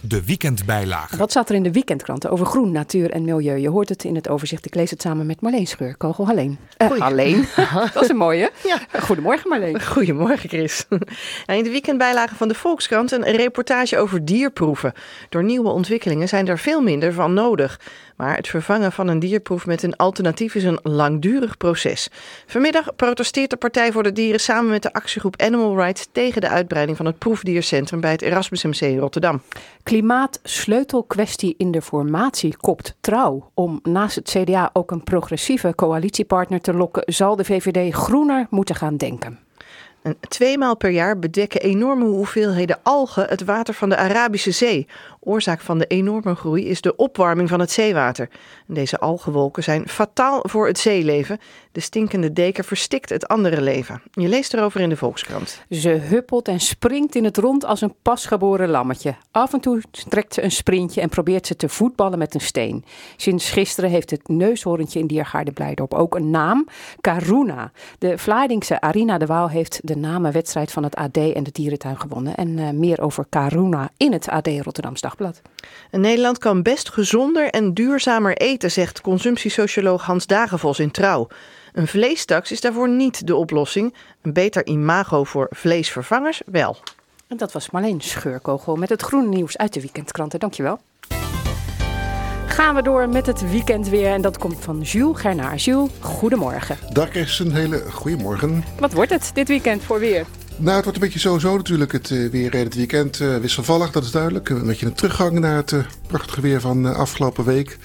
[0.00, 1.16] De weekendbijlage.
[1.16, 3.56] Wat staat er in de weekendkranten over groen, natuur en milieu?
[3.56, 4.66] Je hoort het in het overzicht.
[4.66, 5.96] Ik lees het samen met Marleen Scheur.
[5.96, 6.58] Kogel Halleen.
[6.76, 7.02] Eh, Goeie.
[7.02, 7.48] Halleen.
[7.94, 8.50] dat is een mooie.
[8.64, 9.00] Ja.
[9.00, 9.82] Goedemorgen Marleen.
[9.82, 10.86] Goedemorgen, Chris.
[11.46, 14.92] Nou, in de weekendbijlage van de Volkskrant een reportage over dierproeven.
[15.28, 17.80] Door nieuwe ontwikkelingen zijn er veel minder van nodig.
[18.18, 22.10] Maar het vervangen van een dierproef met een alternatief is een langdurig proces.
[22.46, 26.48] Vanmiddag protesteert de Partij voor de Dieren samen met de actiegroep Animal Rights tegen de
[26.48, 29.42] uitbreiding van het proefdiercentrum bij het Erasmus MC in Rotterdam.
[29.82, 33.50] Klimaat sleutelkwestie in de formatie kopt trouw.
[33.54, 38.74] Om naast het CDA ook een progressieve coalitiepartner te lokken, zal de VVD groener moeten
[38.74, 39.38] gaan denken.
[40.02, 44.86] En tweemaal per jaar bedekken enorme hoeveelheden algen het water van de Arabische Zee.
[45.20, 48.28] Oorzaak van de enorme groei is de opwarming van het zeewater.
[48.66, 51.38] Deze algenwolken zijn fataal voor het zeeleven.
[51.72, 54.02] De stinkende deken verstikt het andere leven.
[54.12, 55.62] Je leest erover in de Volkskrant.
[55.70, 59.14] Ze huppelt en springt in het rond als een pasgeboren lammetje.
[59.30, 62.84] Af en toe trekt ze een sprintje en probeert ze te voetballen met een steen.
[63.16, 66.66] Sinds gisteren heeft het neushoorntje in Diergaarde Blijdorp ook een naam.
[67.00, 67.72] Karuna.
[67.98, 72.34] De Vlaardingse Arina de Waal heeft de namenwedstrijd van het AD en de dierentuin gewonnen.
[72.34, 75.42] En eh, meer over Karuna in het AD Rotterdams Dagblad.
[75.90, 81.28] En Nederland kan best gezonder en duurzamer eten, zegt consumptiesocioloog Hans Dagenvos in Trouw.
[81.72, 83.94] Een vleestaks is daarvoor niet de oplossing.
[84.22, 86.76] Een beter imago voor vleesvervangers wel.
[87.26, 90.38] En dat was Marleen Scheurkogel met het groene nieuws uit de weekendkranten.
[90.38, 90.80] Dankjewel.
[92.46, 95.56] Gaan we door met het weekend weer en dat komt van Jules Gernaar.
[95.56, 96.78] Jules, goedemorgen.
[96.92, 98.64] Dag is een hele goede morgen.
[98.78, 100.26] Wat wordt het dit weekend voor weer?
[100.60, 103.90] Nou, het wordt een beetje sowieso natuurlijk het eh, weer in het weekend eh, wisselvallig,
[103.90, 104.48] dat is duidelijk.
[104.48, 107.78] Een beetje een teruggang naar het eh, prachtige weer van eh, afgelopen week.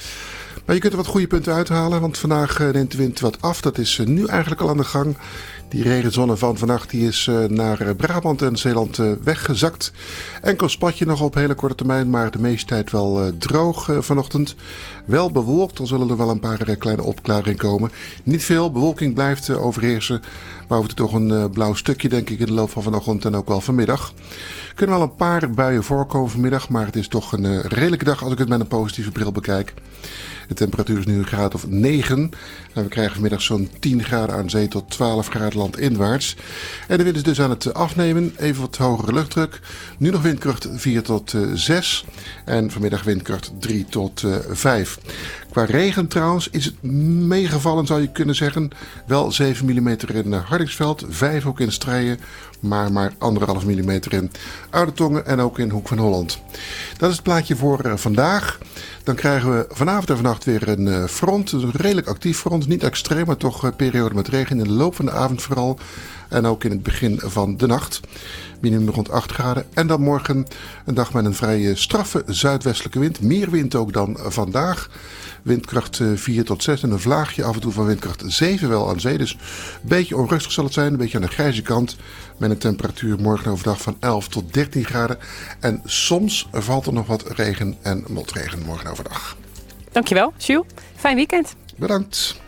[0.65, 3.41] Maar je kunt er wat goede punten uithalen, want vandaag eh, neemt de wind wat
[3.41, 3.61] af.
[3.61, 5.17] Dat is eh, nu eigenlijk al aan de gang.
[5.69, 9.91] Die regenzone van vannacht die is eh, naar Brabant en Zeeland weggezakt.
[10.41, 14.55] Enkel spatje nog op hele korte termijn, maar de meeste tijd wel droog vanochtend.
[15.05, 17.91] Wel bewolkt, dan zullen er wel een paar kleine opklaringen komen.
[18.23, 20.21] Niet veel, bewolking blijft overheersen.
[20.67, 23.47] Maar het toch een blauw stukje denk ik in de loop van vanochtend en ook
[23.47, 24.13] wel vanmiddag.
[24.67, 28.23] Er kunnen wel een paar buien voorkomen vanmiddag, maar het is toch een redelijke dag
[28.23, 29.73] als ik het met een positieve bril bekijk.
[30.47, 32.31] De temperatuur is nu een graad of 9.
[32.73, 36.35] En we krijgen vanmiddag zo'n 10 graden aan zee tot 12 graden landinwaarts.
[36.87, 38.33] En de wind is dus aan het afnemen.
[38.37, 39.59] Even wat hogere luchtdruk.
[39.97, 42.05] Nu nog windkracht 4 tot eh, 6.
[42.45, 44.99] En vanmiddag windkracht 3 tot eh, 5.
[45.51, 46.83] Qua regen trouwens is het
[47.27, 48.69] meegevallen zou je kunnen zeggen.
[49.07, 52.19] Wel 7 mm in eh, Hardingsveld, 5 ook in Strijen.
[52.59, 54.31] Maar maar anderhalf millimeter in
[54.69, 56.41] Oudetongen en ook in Hoek van Holland.
[56.97, 58.59] Dat is het plaatje voor eh, vandaag.
[59.03, 61.51] Dan krijgen we vanavond en vannacht weer een eh, front.
[61.51, 62.67] Een redelijk actief front.
[62.67, 65.79] Niet extreem, maar toch een periode met regen in de loop van de avond vooral.
[66.29, 67.99] En ook in het begin van de nacht.
[68.61, 69.65] Minimum rond 8 graden.
[69.73, 70.45] En dan morgen
[70.85, 73.21] een dag met een vrij eh, straffe zuidwestelijke wind.
[73.21, 74.89] Meer wind ook dan vandaag.
[75.41, 78.89] Windkracht eh, 4 tot 6 en een vlaagje af en toe van windkracht 7 wel
[78.89, 79.17] aan zee.
[79.17, 79.39] Dus een
[79.81, 80.91] beetje onrustig zal het zijn.
[80.91, 81.95] Een beetje aan de grijze kant.
[82.37, 85.17] Met een temperatuur morgen overdag van 11 tot 13 graden.
[85.59, 89.35] En soms valt er nog wat regen en motregen morgen overdag.
[89.91, 90.65] Dankjewel, Jules.
[90.95, 91.55] Fijn weekend.
[91.75, 92.41] Bedankt.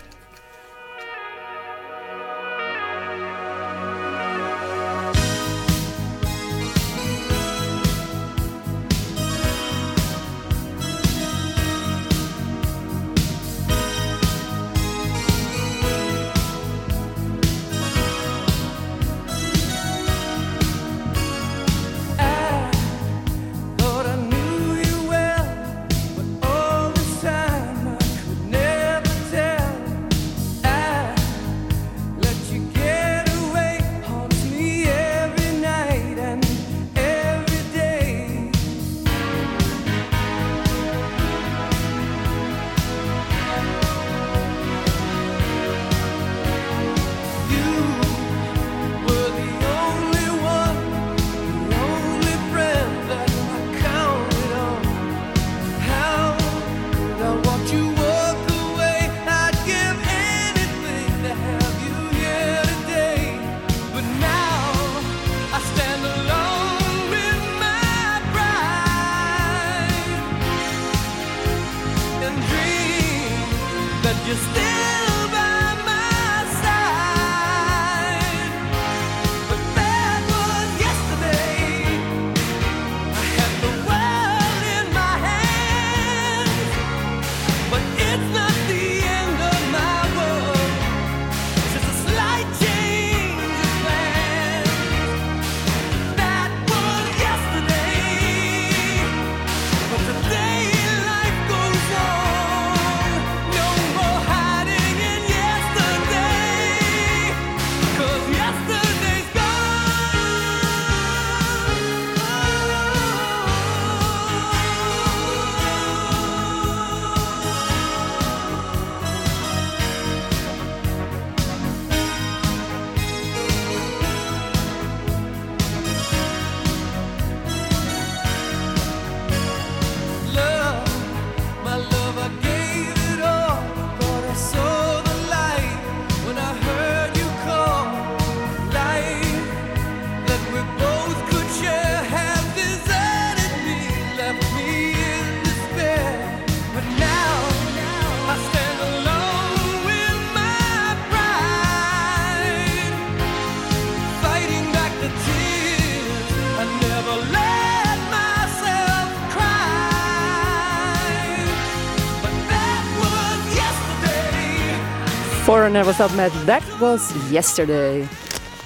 [165.45, 168.08] Foreigner was dat met That Was Yesterday.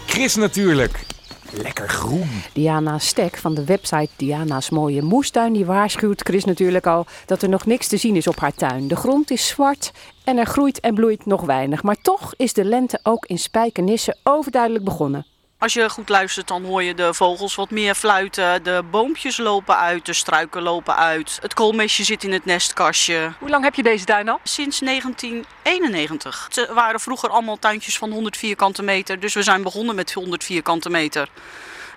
[0.05, 1.05] Chris natuurlijk.
[1.51, 2.29] Lekker groen.
[2.53, 5.53] Diana Stek van de website Diana's Mooie Moestuin...
[5.53, 8.87] die waarschuwt Chris natuurlijk al dat er nog niks te zien is op haar tuin.
[8.87, 9.91] De grond is zwart
[10.23, 11.83] en er groeit en bloeit nog weinig.
[11.83, 15.25] Maar toch is de lente ook in Spijkenisse overduidelijk begonnen.
[15.59, 18.63] Als je goed luistert, dan hoor je de vogels wat meer fluiten.
[18.63, 21.37] De boompjes lopen uit, de struiken lopen uit.
[21.41, 23.31] Het koolmeesje zit in het nestkastje.
[23.39, 24.39] Hoe lang heb je deze tuin al?
[24.43, 26.49] Sinds 1991.
[26.53, 29.19] Het waren vroeger allemaal tuintjes van 100 vierkante meter.
[29.19, 31.29] Dus we zijn begonnen met 100 vierkante meter.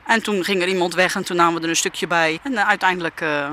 [0.06, 2.38] En toen ging er iemand weg en toen namen we er een stukje bij.
[2.42, 3.52] En eh, uiteindelijk eh,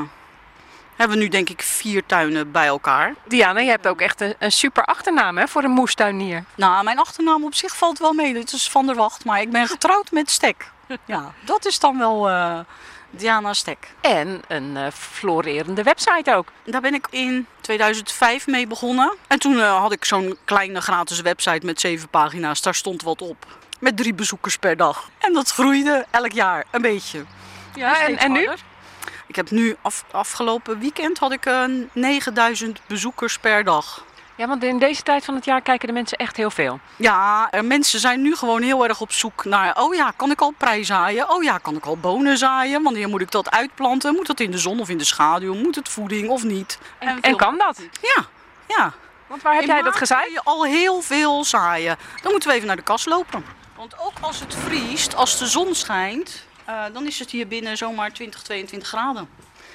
[0.99, 3.15] hebben we nu denk ik vier tuinen bij elkaar.
[3.27, 6.43] Diana, je hebt ook echt een, een super achternaam hè, voor een moestuinier.
[6.55, 8.37] Nou, mijn achternaam op zich valt wel mee.
[8.37, 10.71] Het is Van der Wacht, maar ik ben getrouwd met Stek.
[11.05, 12.59] Ja, dat is dan wel eh,
[13.09, 13.93] Diana Stek.
[14.01, 16.51] En een eh, florerende website ook.
[16.63, 19.15] Daar ben ik in 2005 mee begonnen.
[19.27, 22.61] En toen eh, had ik zo'n kleine gratis website met zeven pagina's.
[22.61, 23.45] Daar stond wat op.
[23.79, 25.09] Met drie bezoekers per dag.
[25.19, 27.25] En dat groeide elk jaar een beetje.
[27.75, 28.49] Ja, en, en nu?
[29.29, 31.63] Ik heb nu af, afgelopen weekend had ik eh,
[31.93, 34.05] 9000 bezoekers per dag.
[34.35, 36.79] Ja, want in deze tijd van het jaar kijken de mensen echt heel veel.
[36.95, 39.77] Ja, mensen zijn nu gewoon heel erg op zoek naar...
[39.77, 41.29] oh ja, kan ik al prei zaaien?
[41.29, 42.83] Oh ja, kan ik al bonen zaaien?
[42.83, 44.13] Wanneer moet ik dat uitplanten?
[44.13, 45.53] Moet dat in de zon of in de schaduw?
[45.55, 46.79] Moet het voeding of niet?
[47.21, 47.81] En, kan dat?
[48.01, 48.25] Ja,
[48.67, 48.93] ja.
[49.27, 50.31] Want waar heb In jij dat gezaaid?
[50.31, 51.97] je al heel veel zaaien.
[52.21, 53.45] Dan moeten we even naar de kas lopen.
[53.75, 56.47] Want ook als het vriest, als de zon schijnt...
[56.69, 59.29] eh, dan is het hier binnen zomaar 20, 22 graden.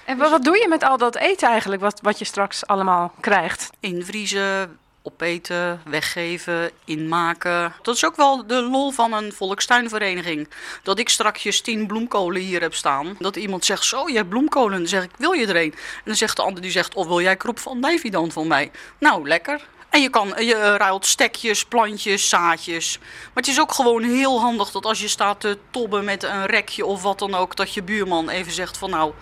[0.04, 3.12] En wat, wat doe je met al dat eten eigenlijk, wat, wat je straks allemaal
[3.20, 3.70] krijgt?
[3.80, 7.72] Invriezen, opeten, weggeven, inmaken.
[7.82, 10.48] Dat is ook wel de lol van een volkstuinvereniging.
[10.82, 13.16] Dat ik strakjes tien bloemkolen hier heb staan.
[13.18, 14.78] Dat iemand zegt, zo, je hebt bloemkolen.
[14.78, 15.72] Dan zeg ik, wil je er een?
[15.72, 18.46] En dan zegt de ander, die zegt, of wil jij krop van Davy dan van
[18.46, 18.70] mij?
[18.98, 19.66] Nou, lekker.
[19.94, 22.98] En je, kan, je eh, ruilt stekjes, plantjes, zaadjes.
[22.98, 26.46] Maar het is ook gewoon heel handig dat als je staat te tobben met een
[26.46, 27.56] rekje of wat dan ook...
[27.56, 29.12] dat je buurman even zegt van, nou,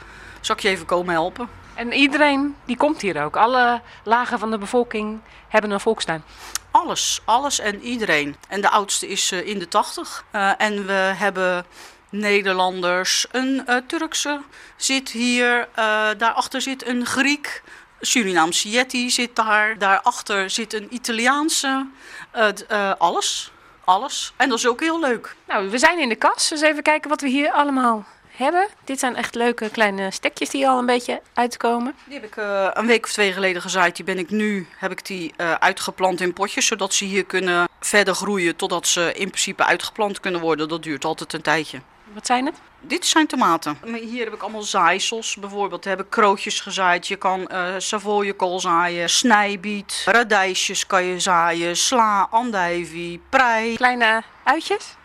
[0.41, 1.49] zal ik je even komen helpen?
[1.75, 3.37] En iedereen die komt hier ook.
[3.37, 6.23] Alle lagen van de bevolking hebben een volkstuin.
[6.71, 8.37] Alles, alles en iedereen.
[8.49, 10.25] En de oudste is eh, in de tachtig.
[10.31, 11.65] Eh, en we hebben
[12.11, 14.41] Nederlanders, een Turkse
[14.77, 17.63] zit hier, eh, daarachter zit een Griek,
[18.05, 21.87] Surinaamse Yeti zit daar, daarachter zit een Italiaanse,
[22.33, 23.53] Eh, eh, alles,
[23.85, 24.33] alles.
[24.37, 25.37] En dat is ook heel leuk.
[25.47, 26.49] Nou, we zijn in de kas.
[26.49, 28.69] Dus even kijken wat we hier allemaal hebben.
[28.85, 31.95] Dit zijn echt leuke kleine stekjes die al een beetje uitkomen.
[32.05, 33.97] Die heb ik eh, een week of twee geleden gezaaid.
[33.97, 38.15] Die ben ik nu, heb ik die uitgeplant in potjes, zodat ze hier kunnen verder
[38.15, 40.69] groeien totdat ze in principe uitgeplant kunnen worden.
[40.69, 41.81] Dat duurt altijd een tijdje.
[42.15, 42.55] Wat zijn het?
[42.81, 43.79] Dit zijn tomaten.
[43.87, 45.37] Maar Hier heb ik allemaal zaaisels.
[45.37, 47.07] Bijvoorbeeld heb ik krootjes gezaaid.
[47.07, 53.77] Je kan eh savoyekool zaaien, snijbiet, radijsjes kan je zaaien, sla, andijvie, prei.
[53.77, 54.97] Kleine uitjes?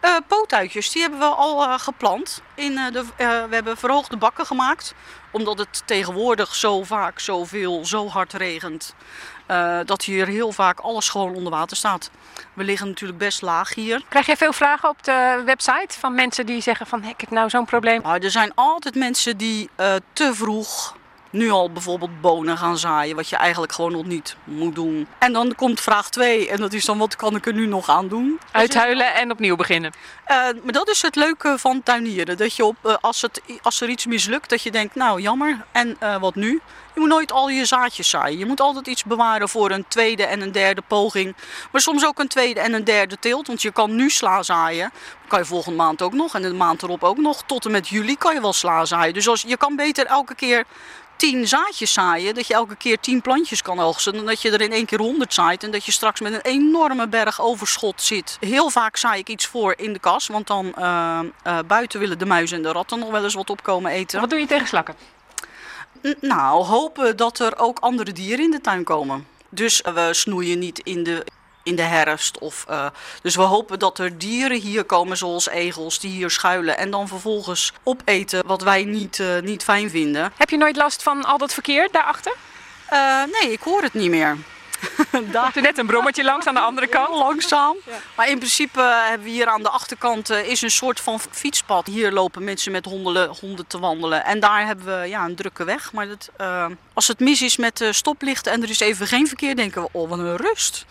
[0.00, 2.42] Eh pootuitjes, die hebben we al eh, geplant.
[2.54, 4.94] In, eh, de, eh, we hebben verhoogde bakken gemaakt.
[5.32, 8.94] Omdat het tegenwoordig zo vaak, zoveel, zo hard regent.
[9.50, 12.10] Eh, dat hier heel vaak alles gewoon onder water staat.
[12.54, 14.02] We liggen natuurlijk best laag hier.
[14.08, 17.30] Krijg jij veel vragen op de website van mensen die zeggen van "Hé, ik heb
[17.30, 18.00] nou zo'n probleem?
[18.02, 20.96] Maar er zijn altijd mensen die eh, te vroeg
[21.30, 25.06] nu al bijvoorbeeld bonen gaan zaaien, wat je eigenlijk gewoon nog niet moet doen.
[25.18, 27.88] En dan komt vraag 2 en dat is dan wat kan ik er nu nog
[27.88, 28.40] aan doen?
[28.52, 29.92] Uithuilen en opnieuw beginnen.
[30.24, 32.36] Eh, maar dat is het leuke van tuinieren.
[32.36, 35.64] Dat je op, eh, als, het, als er iets mislukt, dat je denkt, nou jammer,
[35.72, 36.60] en eh, wat nu?
[36.94, 38.38] Je moet nooit al je zaadjes zaaien.
[38.38, 41.34] Je moet altijd iets bewaren voor een tweede en een derde poging.
[41.72, 43.46] Maar soms ook een tweede en een derde teelt.
[43.46, 44.92] Want je kan nu sla zaaien.
[45.28, 46.34] kan je volgende maand ook nog.
[46.34, 47.42] En de maand erop ook nog.
[47.46, 49.14] Tot en met juli kan je wel sla zaaien.
[49.14, 50.64] Dus als, je kan beter elke keer
[51.20, 52.34] tien zaadjes zaaien.
[52.34, 54.12] Dat je elke keer tien plantjes kan oogsten.
[54.12, 55.64] Dan dat je er in één keer honderd zaait.
[55.64, 58.36] En dat je straks met een enorme berg overschot zit.
[58.40, 60.26] Heel vaak zaai ik iets voor in de kas.
[60.26, 63.50] Want dan eh, eh, buiten willen de muizen en de ratten nog wel eens wat
[63.50, 64.20] opkomen eten.
[64.20, 64.94] Wat doe je tegen slakken?
[66.02, 69.26] N- Nou, hopen dat er ook andere dieren in de tuin komen.
[69.48, 71.26] Dus we snoeien niet in de,
[71.62, 72.38] in de herfst.
[72.38, 72.86] Of, eh,
[73.22, 76.78] dus we hopen dat er dieren hier komen, zoals egels, die hier schuilen.
[76.78, 80.32] En dan vervolgens opeten wat wij niet, eh, niet fijn vinden.
[80.36, 82.32] Heb je nooit last van al dat verkeer daarachter?
[82.86, 84.36] Eh, nee, ik hoor het niet meer.
[85.32, 87.14] Daar er net een brommetje langs aan de andere kant.
[87.14, 87.76] Langzaam.
[88.16, 91.86] Maar in principe hebben we hier aan de achterkant is een soort van fietspad.
[91.86, 94.24] Hier lopen mensen met honden, honden te wandelen.
[94.24, 95.92] En daar hebben we ja, een drukke weg.
[95.92, 96.30] Maar dat,
[96.92, 100.08] als het mis is met stoplichten en er is even geen verkeer, denken we, oh
[100.08, 100.86] wat een rust.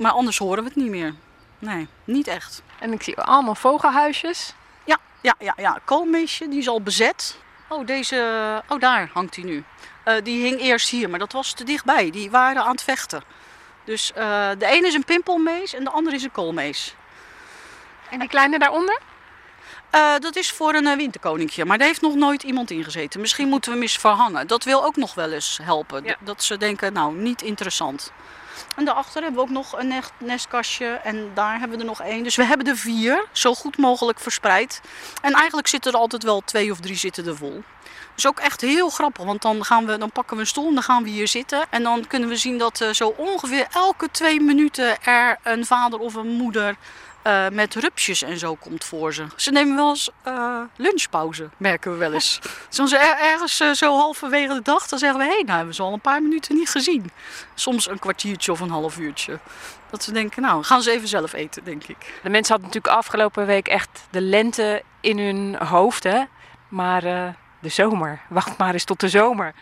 [0.00, 1.14] Maar anders horen we het niet meer.
[1.58, 2.62] Nee, niet echt.
[2.78, 4.54] En ik zie allemaal vogelhuisjes.
[4.84, 5.80] Ja, ja, ja, ja.
[5.84, 7.38] Koolmeesje, die is al bezet.
[7.68, 9.64] Oh, deze, oh daar hangt hij nu.
[10.04, 12.10] Eh, die hing eerst hier, maar dat was te dichtbij.
[12.10, 13.22] Die waren aan het vechten.
[13.84, 16.94] Dus eh, de ene is een pimpelmees en de andere is een koolmees.
[18.10, 18.98] En die kleine daaronder?
[19.90, 23.20] Eh, dat is voor een uh, winterkoninkje, maar daar heeft nog nooit iemand in gezeten.
[23.20, 24.46] Misschien moeten we hem eens verhangen.
[24.46, 26.16] Dat wil ook nog wel eens helpen.
[26.20, 28.12] Dat ze denken, nou, niet interessant.
[28.76, 32.00] En daarachter hebben we ook nog een nest- nestkastje en daar hebben we er nog
[32.02, 32.22] één.
[32.22, 34.80] Dus we hebben er vier, zo goed mogelijk verspreid.
[35.22, 37.62] En eigenlijk zitten er altijd wel twee of drie zitten er vol.
[37.84, 40.68] Dat is ook echt heel grappig, want dan, gaan we, dan pakken we een stoel
[40.68, 41.62] en dan gaan we hier zitten.
[41.70, 45.98] En dan kunnen we zien dat eh, zo ongeveer elke twee minuten er een vader
[45.98, 46.76] of een moeder
[47.22, 49.26] eh, met rupsjes en zo komt voor ze.
[49.36, 52.40] Ze nemen wel eens eh, lunchpauze, merken we wel eens.
[52.68, 55.24] Soms er, ergens eh, zo halverwege de dag, dan zeggen we...
[55.24, 57.10] hé, nou hebben we ze al een paar minuten niet gezien.
[57.54, 59.38] Soms een kwartiertje of een half uurtje.
[59.90, 62.20] Dat ze denken, nou, gaan ze even zelf eten, denk ik.
[62.22, 66.22] De mensen hadden natuurlijk afgelopen week echt de lente in hun hoofd, hè?
[66.68, 67.02] Maar
[67.60, 69.54] de zomer, wacht maar eens tot de zomer.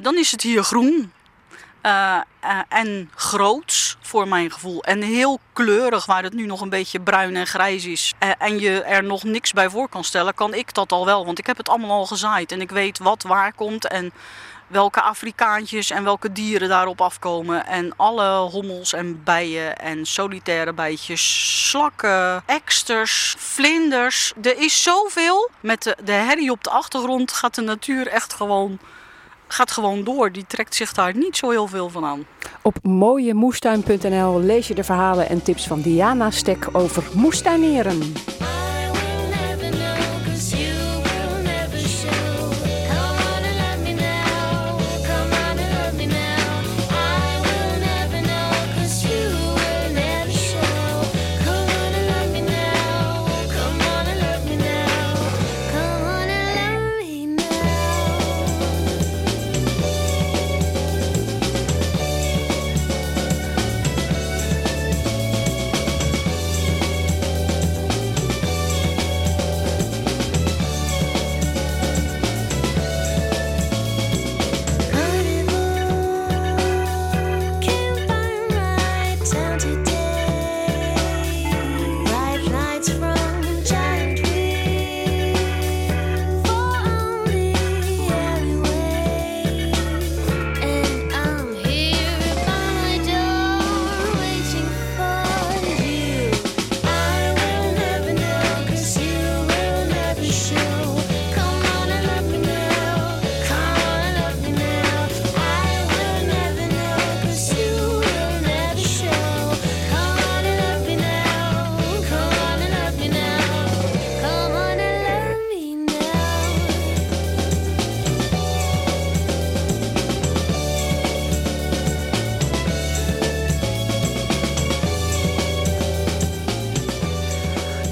[0.00, 1.12] Dan is het hier groen.
[1.80, 4.82] Eh, eh, en groots voor mijn gevoel.
[4.82, 8.14] En heel kleurig, waar het nu nog een beetje bruin en grijs is.
[8.18, 11.24] Eh, en je er nog niks bij voor kan stellen, kan ik dat al wel.
[11.24, 12.52] Want ik heb het allemaal al gezaaid.
[12.52, 14.12] En ik weet wat waar komt en
[14.66, 17.66] welke Afrikaantjes en welke dieren daarop afkomen.
[17.66, 24.32] En alle hommels en bijen en solitaire bijtjes, slakken, eksters, vlinders.
[24.42, 25.50] Er is zoveel.
[25.60, 28.78] Met de, de herrie op de achtergrond gaat de natuur echt gewoon,
[29.48, 30.32] gaat gewoon door.
[30.32, 32.26] Die trekt zich daar niet zo heel veel van aan.
[32.62, 37.98] Op mooiemoestuin.nl lees je de verhalen en tips van Diana Stek over moestuineren.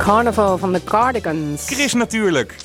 [0.06, 1.66] Carnaval van de Cardigans.
[1.66, 2.56] Chris natuurlijk.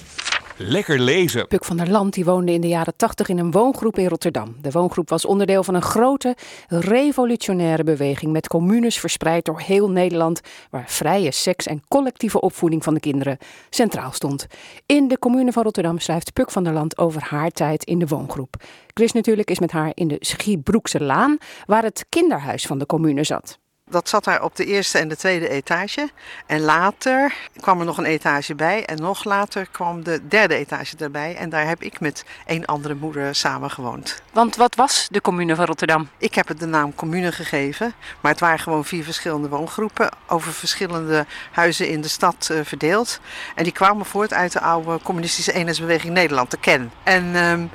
[0.58, 1.48] Lekker lezen.
[1.48, 4.56] Puk van der Land die woonde in de jaren 80 in een woongroep in Rotterdam.
[4.62, 6.36] De woongroep was onderdeel van een grote,
[6.68, 12.94] revolutionaire beweging met communes verspreid door heel Nederland, waar vrije seks en collectieve opvoeding van
[12.94, 13.38] de kinderen
[13.70, 14.48] centraal stond.
[14.86, 18.08] In de commune van Rotterdam schrijft Puk van der Land over haar tijd in de
[18.08, 18.56] woongroep.
[18.94, 23.24] Chris natuurlijk is met haar in de Schiebroekse Laan, waar het kinderhuis van de commune
[23.24, 23.61] zat.
[23.92, 26.10] Dat zat daar op de eerste en de tweede etage.
[26.46, 28.86] En later kwam er nog een etage bij.
[28.86, 31.36] En nog later kwam de derde etage erbij.
[31.36, 34.22] En daar heb ik met een andere moeder samen gewoond.
[34.34, 36.10] Want wat was de commune van Rotterdam?
[36.18, 37.94] Ik heb het de naam commune gegeven.
[38.22, 40.10] Maar het waren gewoon vier verschillende woongroepen.
[40.28, 43.20] Over verschillende huizen in de stad eh, verdeeld.
[43.56, 46.92] En die kwamen voort uit de oude communistische eenheidsbeweging Nederland, de KEN.
[47.04, 47.66] En ehm,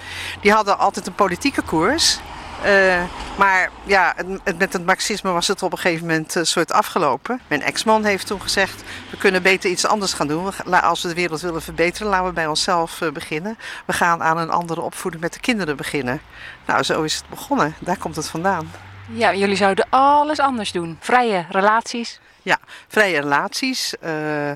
[0.41, 2.19] die hadden altijd een politieke koers.
[2.67, 3.03] Eh,
[3.39, 7.41] maar ja, het, met het marxisme was het op een gegeven moment een soort afgelopen.
[7.49, 10.53] Mijn ex-man heeft toen gezegd, we kunnen beter iets anders gaan doen.
[10.83, 13.59] Als we de wereld willen verbeteren, laten we bij onszelf eh, beginnen.
[13.87, 16.21] We gaan aan een andere opvoeding met de kinderen beginnen.
[16.67, 17.75] Nou, zo is het begonnen.
[17.79, 18.71] Daar komt het vandaan.
[19.12, 20.97] Ja, jullie zouden alles anders doen.
[21.01, 22.21] Vrije relaties.
[22.43, 22.59] Ja,
[22.89, 23.99] vrije relaties.
[23.99, 24.51] eh,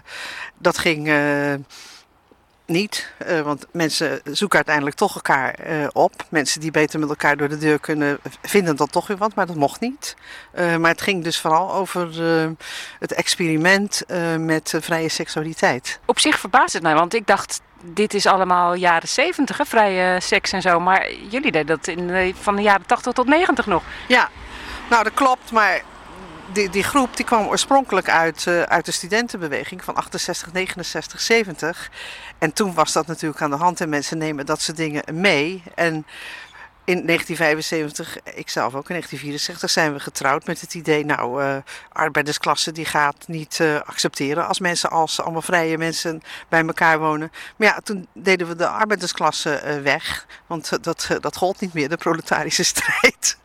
[0.59, 1.55] dat ging eh,
[2.71, 6.13] niet, eh, want mensen zoeken uiteindelijk toch elkaar eh, op.
[6.29, 9.47] Mensen die beter met elkaar door de deur kunnen, vinden dan toch weer wat, maar
[9.47, 10.17] dat mocht niet.
[10.53, 12.09] Eh, maar het ging dus vooral over
[12.99, 14.03] het experiment
[14.39, 16.01] met vrije seksualiteit.
[16.05, 20.21] Op zich verbaast het mij, want ik dacht, dit is allemaal jaren 70, hè, vrije
[20.21, 20.81] seks en zo.
[20.81, 23.83] Maar jullie deden dat in, van de jaren 80 tot 90 nog.
[24.09, 24.29] Ja,
[24.91, 25.83] nou dat klopt, maar
[26.53, 31.91] die, die groep die kwam oorspronkelijk uit, uit de studentenbeweging van 68, 69, 70.
[32.41, 35.63] En toen was dat natuurlijk aan de hand en mensen nemen dat soort dingen mee.
[35.75, 36.07] En
[36.85, 41.57] in 1975, ik zelf ook in 1964, zijn we getrouwd met het idee, nou, eh
[41.93, 47.33] arbeidersklasse die gaat niet eh, accepteren als mensen als allemaal vrije mensen bij elkaar wonen.
[47.57, 51.89] Maar ja, toen deden we de arbeidersklasse eh, weg, want dat, dat gold niet meer,
[51.89, 53.39] de proletarische strijd.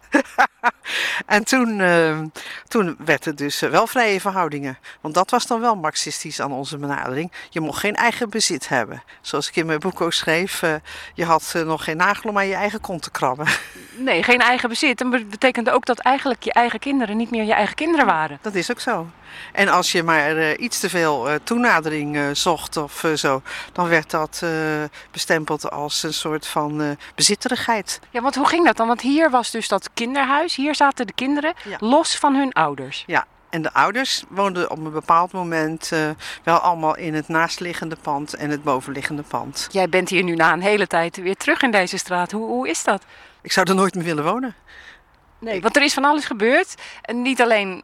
[1.25, 2.19] en toen, eh,
[2.67, 4.77] toen werd het dus eh, wel vrije verhoudingen.
[5.01, 7.31] Want dat was dan wel marxistisch aan onze benadering.
[7.49, 9.03] Je mocht geen eigen bezit hebben.
[9.21, 10.73] Zoals ik in mijn boek ook schreef, eh,
[11.13, 13.47] je had eh, nog geen nagel om aan je eigen kont te krabben.
[13.97, 15.01] Nee, geen eigen bezit.
[15.01, 18.39] En dat betekende ook dat eigenlijk je eigen kinderen niet meer je eigen kinderen waren.
[18.41, 19.07] Dat is ook zo.
[19.51, 23.41] En als je maar iets te veel toenadering zocht of zo,
[23.71, 24.43] dan werd dat
[25.11, 27.99] bestempeld als een soort van bezitterigheid.
[28.09, 28.87] Ja, want hoe ging dat dan?
[28.87, 30.54] Want hier was dus dat kinderhuis.
[30.55, 33.03] Hier zaten de kinderen los van hun ouders.
[33.07, 36.09] Ja, en de ouders woonden op een bepaald moment eh,
[36.43, 39.67] wel allemaal in het naastliggende pand en het bovenliggende pand.
[39.71, 42.31] Jij bent hier nu na een hele tijd weer terug in deze straat.
[42.31, 43.03] Hoe, hoe is dat?
[43.41, 44.55] Ik zou er nooit meer willen wonen.
[45.39, 46.75] Nee, want er is van alles gebeurd.
[47.01, 47.83] En niet alleen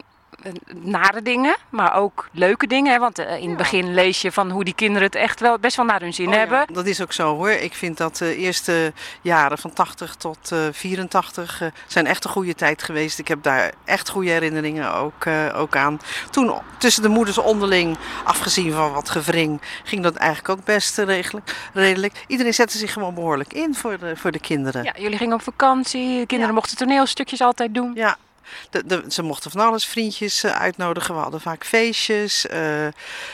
[0.74, 2.92] nare dingen, maar ook leuke dingen.
[2.92, 3.00] Hè?
[3.00, 5.76] Want eh, in het begin lees je van hoe die kinderen het echt wel best
[5.76, 6.74] wel naar hun zin Oh ja, hebben.
[6.74, 7.50] Dat is ook zo hoor.
[7.50, 12.30] Ik vind dat de eerste jaren van 80 tot eh 84 eh, zijn echt een
[12.30, 13.20] goede tijd geweest.
[13.20, 16.00] Ik heb daar echt goede herinneringen ook, eh, ook aan.
[16.30, 21.06] Toen tussen de moeders onderling, afgezien van wat gevring, ging dat eigenlijk ook best eh,
[21.06, 22.24] regelijk, redelijk.
[22.28, 24.84] Iedereen zette zich gewoon behoorlijk in voor de, voor de kinderen.
[24.84, 26.20] Ja, jullie gingen op vakantie.
[26.20, 27.92] De kinderen mochten toneelstukjes altijd doen.
[27.96, 28.18] Ja.
[28.70, 31.16] De, de, ze mochten van alles vriendjes eh, uitnodigen.
[31.16, 32.48] We hadden vaak feestjes.
[32.48, 32.88] eh,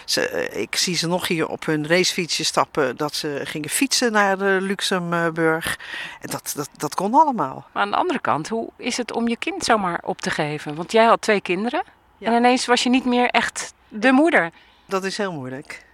[0.06, 2.98] ze, eh, ik zie ze nog hier op hun racefietsje stappen.
[2.98, 5.80] Dat ze gingen fietsen naar eh, Luxemburg.
[6.22, 7.66] En dat, dat, dat kon allemaal.
[7.74, 10.76] Maar aan de andere kant, hoe is het om je kind zomaar op te geven?
[10.76, 11.84] Want jij had twee kinderen.
[12.20, 14.52] En ineens was je niet meer echt de moeder.
[14.86, 15.86] Dat is heel moeilijk.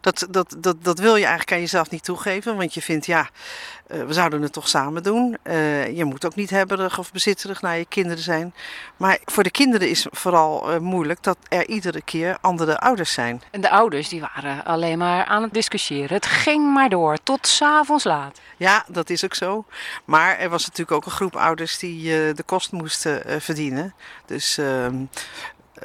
[0.00, 2.56] Dat, dat, dat, dat wil je eigenlijk aan jezelf niet toegeven.
[2.56, 3.28] Want je vindt, ja,
[3.90, 5.36] eh, we zouden het toch samen doen.
[5.42, 8.54] Eh, je moet ook niet hebberig of bezitterig naar je kinderen zijn.
[8.96, 13.42] Maar voor de kinderen is vooral eh, moeilijk dat er iedere keer andere ouders zijn.
[13.50, 16.16] En de ouders die waren alleen maar aan het discussiëren.
[16.16, 18.40] Het ging maar door, tot s'avonds laat.
[18.56, 19.64] Ja, dat is ook zo.
[20.04, 22.02] Maar er was natuurlijk ook een groep ouders die
[22.34, 23.94] de kost moesten verdienen.
[24.26, 25.06] Dus ehm, eh,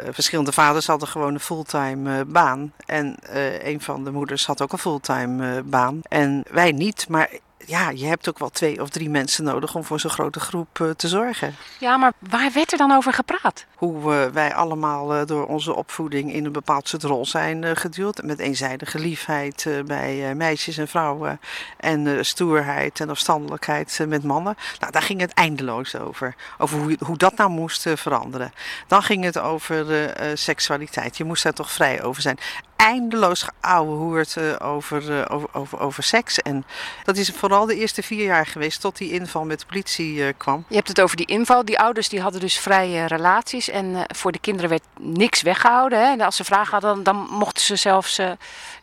[0.09, 2.73] verschillende vaders hadden gewoon een fulltime eh, baan.
[2.85, 5.99] En eh, een van de moeders had ook een fulltime eh, baan.
[6.03, 7.29] En wij niet, maar
[7.65, 10.79] ja, je hebt ook wel twee of drie mensen nodig om voor zo'n grote groep
[10.79, 11.55] eh, te zorgen.
[11.79, 13.65] Ja, maar waar werd er dan over gepraat?
[13.75, 18.23] Hoe eh, wij allemaal eh, door onze opvoeding in een bepaald soort rol zijn geduwd.
[18.23, 21.39] Met eenzijdige liefheid bij meisjes en vrouwen.
[21.77, 24.55] En stoerheid en afstandelijkheid met mannen.
[24.79, 26.35] Nou, daar ging het eindeloos over.
[26.57, 28.53] Over hoe, hoe dat nou moest veranderen.
[28.87, 31.17] Dan ging het over seksualiteit.
[31.17, 32.37] Je moest daar toch vrij over zijn.
[32.75, 36.41] Eindeloos geouwehoerd eh, over, eh, over, over, over seks.
[36.41, 36.65] En
[37.03, 40.33] dat is vooral de eerste vier jaar geweest tot die inval met de politie eh,
[40.37, 40.65] kwam.
[40.67, 41.65] Je hebt het over die inval.
[41.65, 43.69] Die ouders die hadden dus vrije relaties.
[43.69, 45.99] En voor de kinderen werd niks weggehouden.
[45.99, 46.05] Hè?
[46.05, 48.21] En als ze vragen hadden, dan, dan mochten ze zelfs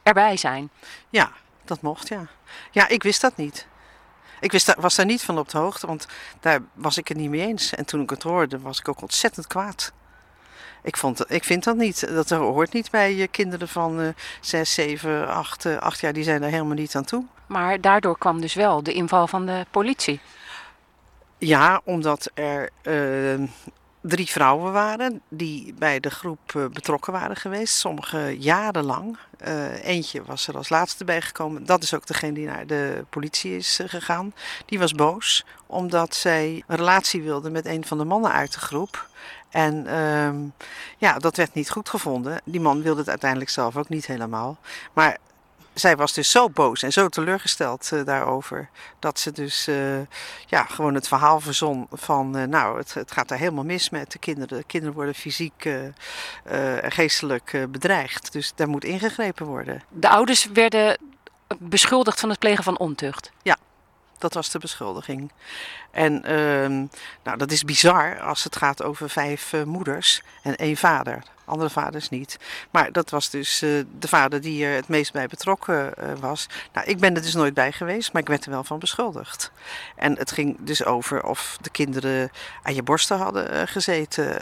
[0.02, 0.70] erbij zijn.
[1.10, 1.32] Ja,
[1.64, 2.26] dat mocht, ja.
[2.70, 3.66] Ja, ik wist dat niet.
[4.40, 6.06] Ik wist, was daar niet van op de hoogte, want
[6.40, 7.74] daar was ik het niet mee eens.
[7.74, 9.92] En toen ik het hoorde, was ik ook ontzettend kwaad.
[10.82, 12.08] Ik, vond, ik vind dat niet.
[12.14, 14.08] Dat hoort niet bij kinderen van eh
[14.40, 16.12] 6, 7, 8, eh, 8 jaar.
[16.12, 17.24] Die zijn daar helemaal niet aan toe.
[17.46, 20.20] Maar daardoor kwam dus wel de inval van de politie.
[21.38, 23.48] Ja, omdat er eh,
[24.02, 27.74] drie vrouwen waren die bij de groep eh, betrokken waren geweest.
[27.74, 29.16] Sommige jarenlang.
[29.38, 31.66] Eh, eentje was er als laatste bijgekomen.
[31.66, 34.34] Dat is ook degene die naar de politie is eh, gegaan.
[34.66, 38.60] Die was boos omdat zij een relatie wilde met een van de mannen uit de
[38.60, 39.08] groep.
[39.52, 40.36] En ehm,
[40.98, 42.40] ja, dat werd niet goed gevonden.
[42.44, 44.58] Die man wilde het uiteindelijk zelf ook niet helemaal.
[44.92, 45.18] Maar
[45.74, 48.68] zij was dus zo boos en zo teleurgesteld eh, daarover.
[48.98, 50.00] Dat ze dus eh,
[50.46, 52.36] ja, gewoon het verhaal verzon van...
[52.36, 54.58] eh, nou, het, het gaat daar helemaal mis met de kinderen.
[54.58, 55.64] De kinderen worden fysiek
[56.44, 58.32] en geestelijk bedreigd.
[58.32, 59.82] Dus daar moet ingegrepen worden.
[59.88, 60.98] De ouders werden
[61.58, 63.30] beschuldigd van het plegen van ontucht.
[63.42, 63.56] Ja,
[64.22, 65.32] dat was de beschuldiging.
[65.90, 66.86] En ehm,
[67.22, 71.22] nou, dat is bizar als het gaat over vijf eh, moeders en één vader.
[71.52, 72.38] Andere vaders niet.
[72.70, 76.46] Maar dat was dus eh, de vader die er het meest bij betrokken eh, was.
[76.72, 79.50] Nou, ik ben er dus nooit bij geweest, maar ik werd er wel van beschuldigd.
[79.96, 82.30] En het ging dus over of de kinderen
[82.62, 84.36] aan je borsten hadden eh, gezeten.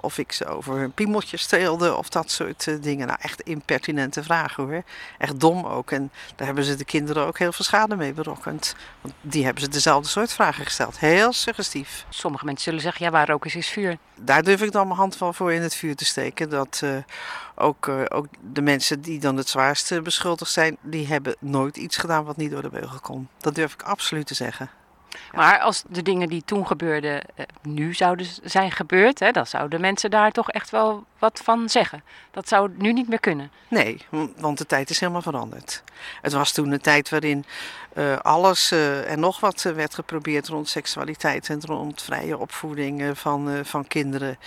[0.00, 3.06] of ik ze over hun piemeltjes streelde of dat soort dingen.
[3.06, 4.82] Nou, echt impertinente vragen hoor.
[5.18, 5.90] Echt dom ook.
[5.90, 8.74] En daar hebben ze de kinderen ook heel veel schade mee berokkend.
[9.00, 10.98] Want die hebben ze dezelfde soort vragen gesteld.
[10.98, 12.04] Heel suggestief.
[12.08, 13.98] Sommige mensen zullen zeggen, ja, waar rook is, is vuur.
[14.20, 16.50] Daar durf ik dan mijn hand wel voor in het vuur te steken.
[16.54, 16.96] Dat eh,
[17.54, 21.96] ook, eh, ook de mensen die dan het zwaarste beschuldigd zijn, die hebben nooit iets
[21.96, 23.28] gedaan wat niet door de beugel kon.
[23.38, 24.70] Dat durf ik absoluut te zeggen.
[25.32, 29.80] Maar als de dingen die toen gebeurden eh, nu zouden zijn gebeurd, hè, dan zouden
[29.80, 32.02] mensen daar toch echt wel wat van zeggen.
[32.30, 33.50] Dat zou nu niet meer kunnen.
[33.68, 35.82] Nee, want de tijd is helemaal veranderd.
[36.22, 37.44] Het was toen een tijd waarin
[37.92, 43.02] eh, alles eh, en nog wat eh, werd geprobeerd rond seksualiteit en rond vrije opvoeding
[43.02, 44.38] eh, van, eh, van kinderen.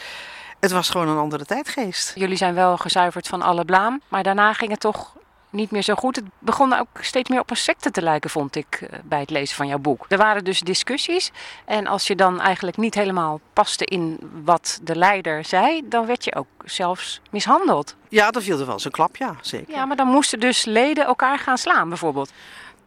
[0.60, 2.12] Het was gewoon een andere tijdgeest.
[2.16, 5.16] Jullie zijn wel gezuiverd van alle blaam, maar daarna ging het toch
[5.50, 6.16] niet meer zo goed.
[6.16, 9.30] Het begon ook steeds meer op een secte te lijken, vond ik, eh, bij het
[9.30, 10.06] lezen van jouw boek.
[10.08, 11.32] Er waren dus discussies
[11.66, 16.24] en als je dan eigenlijk niet helemaal paste in wat de leider zei, dan werd
[16.24, 17.96] je ook zelfs mishandeld.
[18.10, 19.74] Ja, dan viel er wel eens een klap, ja, zeker.
[19.74, 22.32] Ja, maar dan moesten dus leden elkaar gaan slaan, bijvoorbeeld.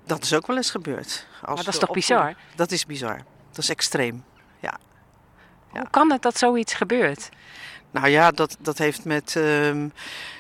[0.05, 1.27] Dat is ook wel eens gebeurd.
[1.41, 2.35] Als Maar dat is toch bizar?
[2.55, 3.21] Dat is bizar.
[3.49, 4.25] Dat is extreem.
[5.73, 5.81] Ja.
[5.81, 7.29] Hoe kan het dat zoiets gebeurt?
[7.91, 9.89] Nou ja, dat, dat heeft met, ehm,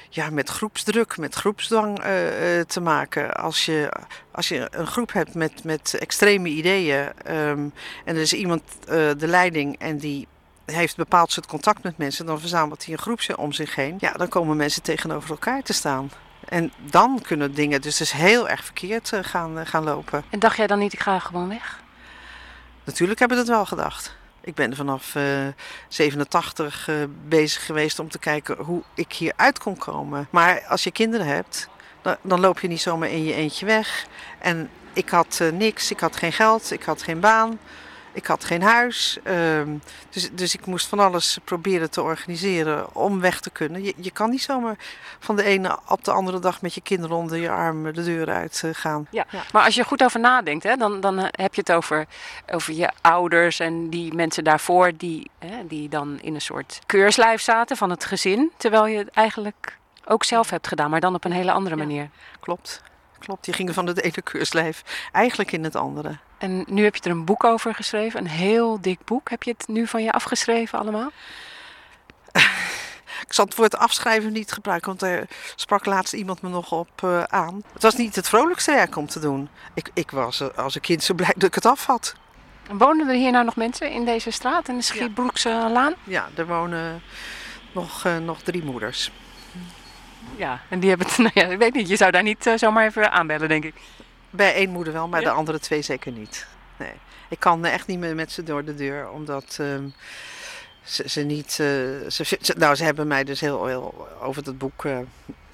[0.08, 3.34] ja, met groepsdruk, met groepsdwang eh, eh, te maken.
[3.34, 3.92] Als je,
[4.32, 7.68] als je een groep hebt met, met extreme ideeën ehm,
[8.04, 10.28] en er is iemand eh, de leiding en die
[10.64, 13.96] heeft een bepaald soort contact met mensen, dan verzamelt hij een groep om zich heen.
[13.98, 16.10] Ja, dan komen mensen tegenover elkaar te staan.
[16.48, 20.24] En dan kunnen dingen dus, dus heel erg verkeerd gaan, gaan lopen.
[20.30, 21.80] En dacht jij dan niet, ik ga gewoon weg?
[22.84, 24.18] Natuurlijk hebben we dat wel gedacht.
[24.40, 25.46] Ik ben vanaf eh
[25.88, 26.94] 87 eh,
[27.28, 30.28] bezig geweest om te kijken hoe ik hieruit kon komen.
[30.30, 31.68] Maar als je kinderen hebt,
[32.02, 34.06] dan, dan loop je niet zomaar in je eentje weg.
[34.38, 37.58] En ik had eh, niks, ik had geen geld, ik had geen baan,
[38.12, 39.18] ik had geen huis.
[39.22, 39.76] Ehm,
[40.10, 43.82] dus, dus ik moest van alles proberen te organiseren om weg te kunnen.
[43.82, 44.76] Je, je kan niet zomaar
[45.18, 48.30] van de ene op de andere dag met je kinderen onder je arm de deur
[48.30, 49.06] uit eh, gaan.
[49.10, 49.26] Ja.
[49.52, 52.06] Maar als je er goed over nadenkt, hè, dan, dan heb je het over,
[52.52, 57.40] over je ouders en die mensen daarvoor die, hè, die dan in een soort keurslijf
[57.40, 58.52] zaten van het gezin.
[58.56, 62.08] Terwijl je het eigenlijk ook zelf hebt gedaan, maar dan op een hele andere manier.
[62.40, 62.82] Klopt,
[63.20, 63.44] klopt.
[63.44, 66.18] Die gingen van het ene keurslijf eigenlijk in het andere.
[66.38, 69.30] En nu heb je er een boek over geschreven, een heel dik boek.
[69.30, 71.10] Heb je het nu van je afgeschreven allemaal?
[73.26, 76.90] Ik zal het woord afschrijven niet gebruiken, want er sprak laatst iemand me nog op
[77.02, 77.62] eh, aan.
[77.72, 79.48] Het was niet het vrolijkste werk om te doen.
[79.74, 82.14] Ik, ik was eh, als een kind zo blij dat ik het af had.
[82.68, 85.94] En wonen er hier nou nog mensen in deze straat, in de Schietbroekse Laan?
[86.04, 87.02] Ja, er wonen
[87.72, 89.10] nog, eh, nog drie moeders.
[90.36, 92.56] Ja, en die hebben het, nou ja, ik weet niet, je zou daar niet eh,
[92.56, 93.74] zomaar even aanbellen, denk ik.
[94.30, 95.28] Bij één moeder wel, maar Ja?
[95.28, 96.46] de andere twee zeker niet.
[96.76, 96.92] Nee.
[97.28, 99.84] Ik kan eh, echt niet meer met ze door de deur, omdat ehm,
[100.82, 101.48] ze, ze niet.
[101.50, 101.56] eh,
[102.10, 104.84] ze, ze- nou, ze hebben mij dus heel, heel over dat boek.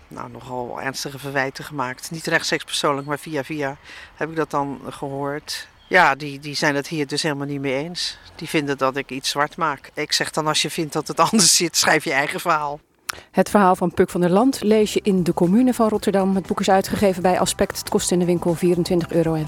[0.09, 2.11] nou, nogal ernstige verwijten gemaakt.
[2.11, 3.77] Niet rechtstreeks persoonlijk, maar via via
[4.15, 5.69] heb ik dat dan gehoord.
[5.89, 8.19] Ja, die, die zijn het hier dus helemaal niet mee eens.
[8.35, 9.91] Die vinden dat ik iets zwart maak.
[9.95, 12.81] Ik zeg dan, als je vindt dat het anders zit, schrijf je eigen verhaal.
[13.31, 16.35] Het verhaal van Puk van der Land lees je in de commune van Rotterdam.
[16.35, 17.79] Het boek is uitgegeven bij Aspect.
[17.79, 18.63] Het kost in de winkel 24,95
[19.09, 19.35] euro.
[19.35, 19.47] En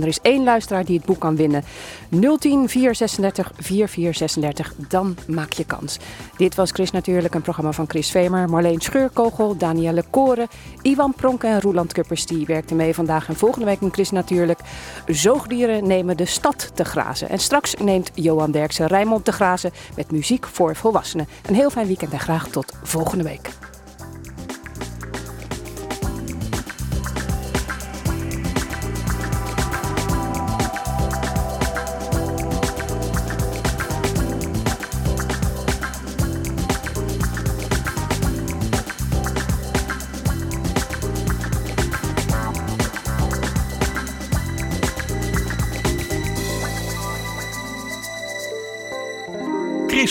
[0.00, 1.64] er is één luisteraar die het boek kan winnen.
[2.08, 4.74] 010 436 4436.
[4.88, 5.98] Dan maak je kans.
[6.36, 10.48] Dit was Chris Natuurlijk, een programma van Chris Vemer, Marleen Scheurkogel, Danielle Koren,
[10.82, 12.26] Iwan Pronk en Roeland Kuppers.
[12.26, 14.60] Die werkten mee vandaag en volgende week in Chris Natuurlijk.
[15.06, 17.28] Zoogdieren nemen de stad te grazen.
[17.28, 21.28] En straks neemt Johan Derksen Rijnmond te grazen met muziek voor volwassenen.
[21.46, 23.50] Een heel fijn weekend en graag tot volgende week.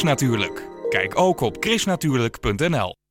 [0.03, 0.72] Natuurlijk.
[0.93, 3.02] Kijk ook op chrisnatuurlijk.nl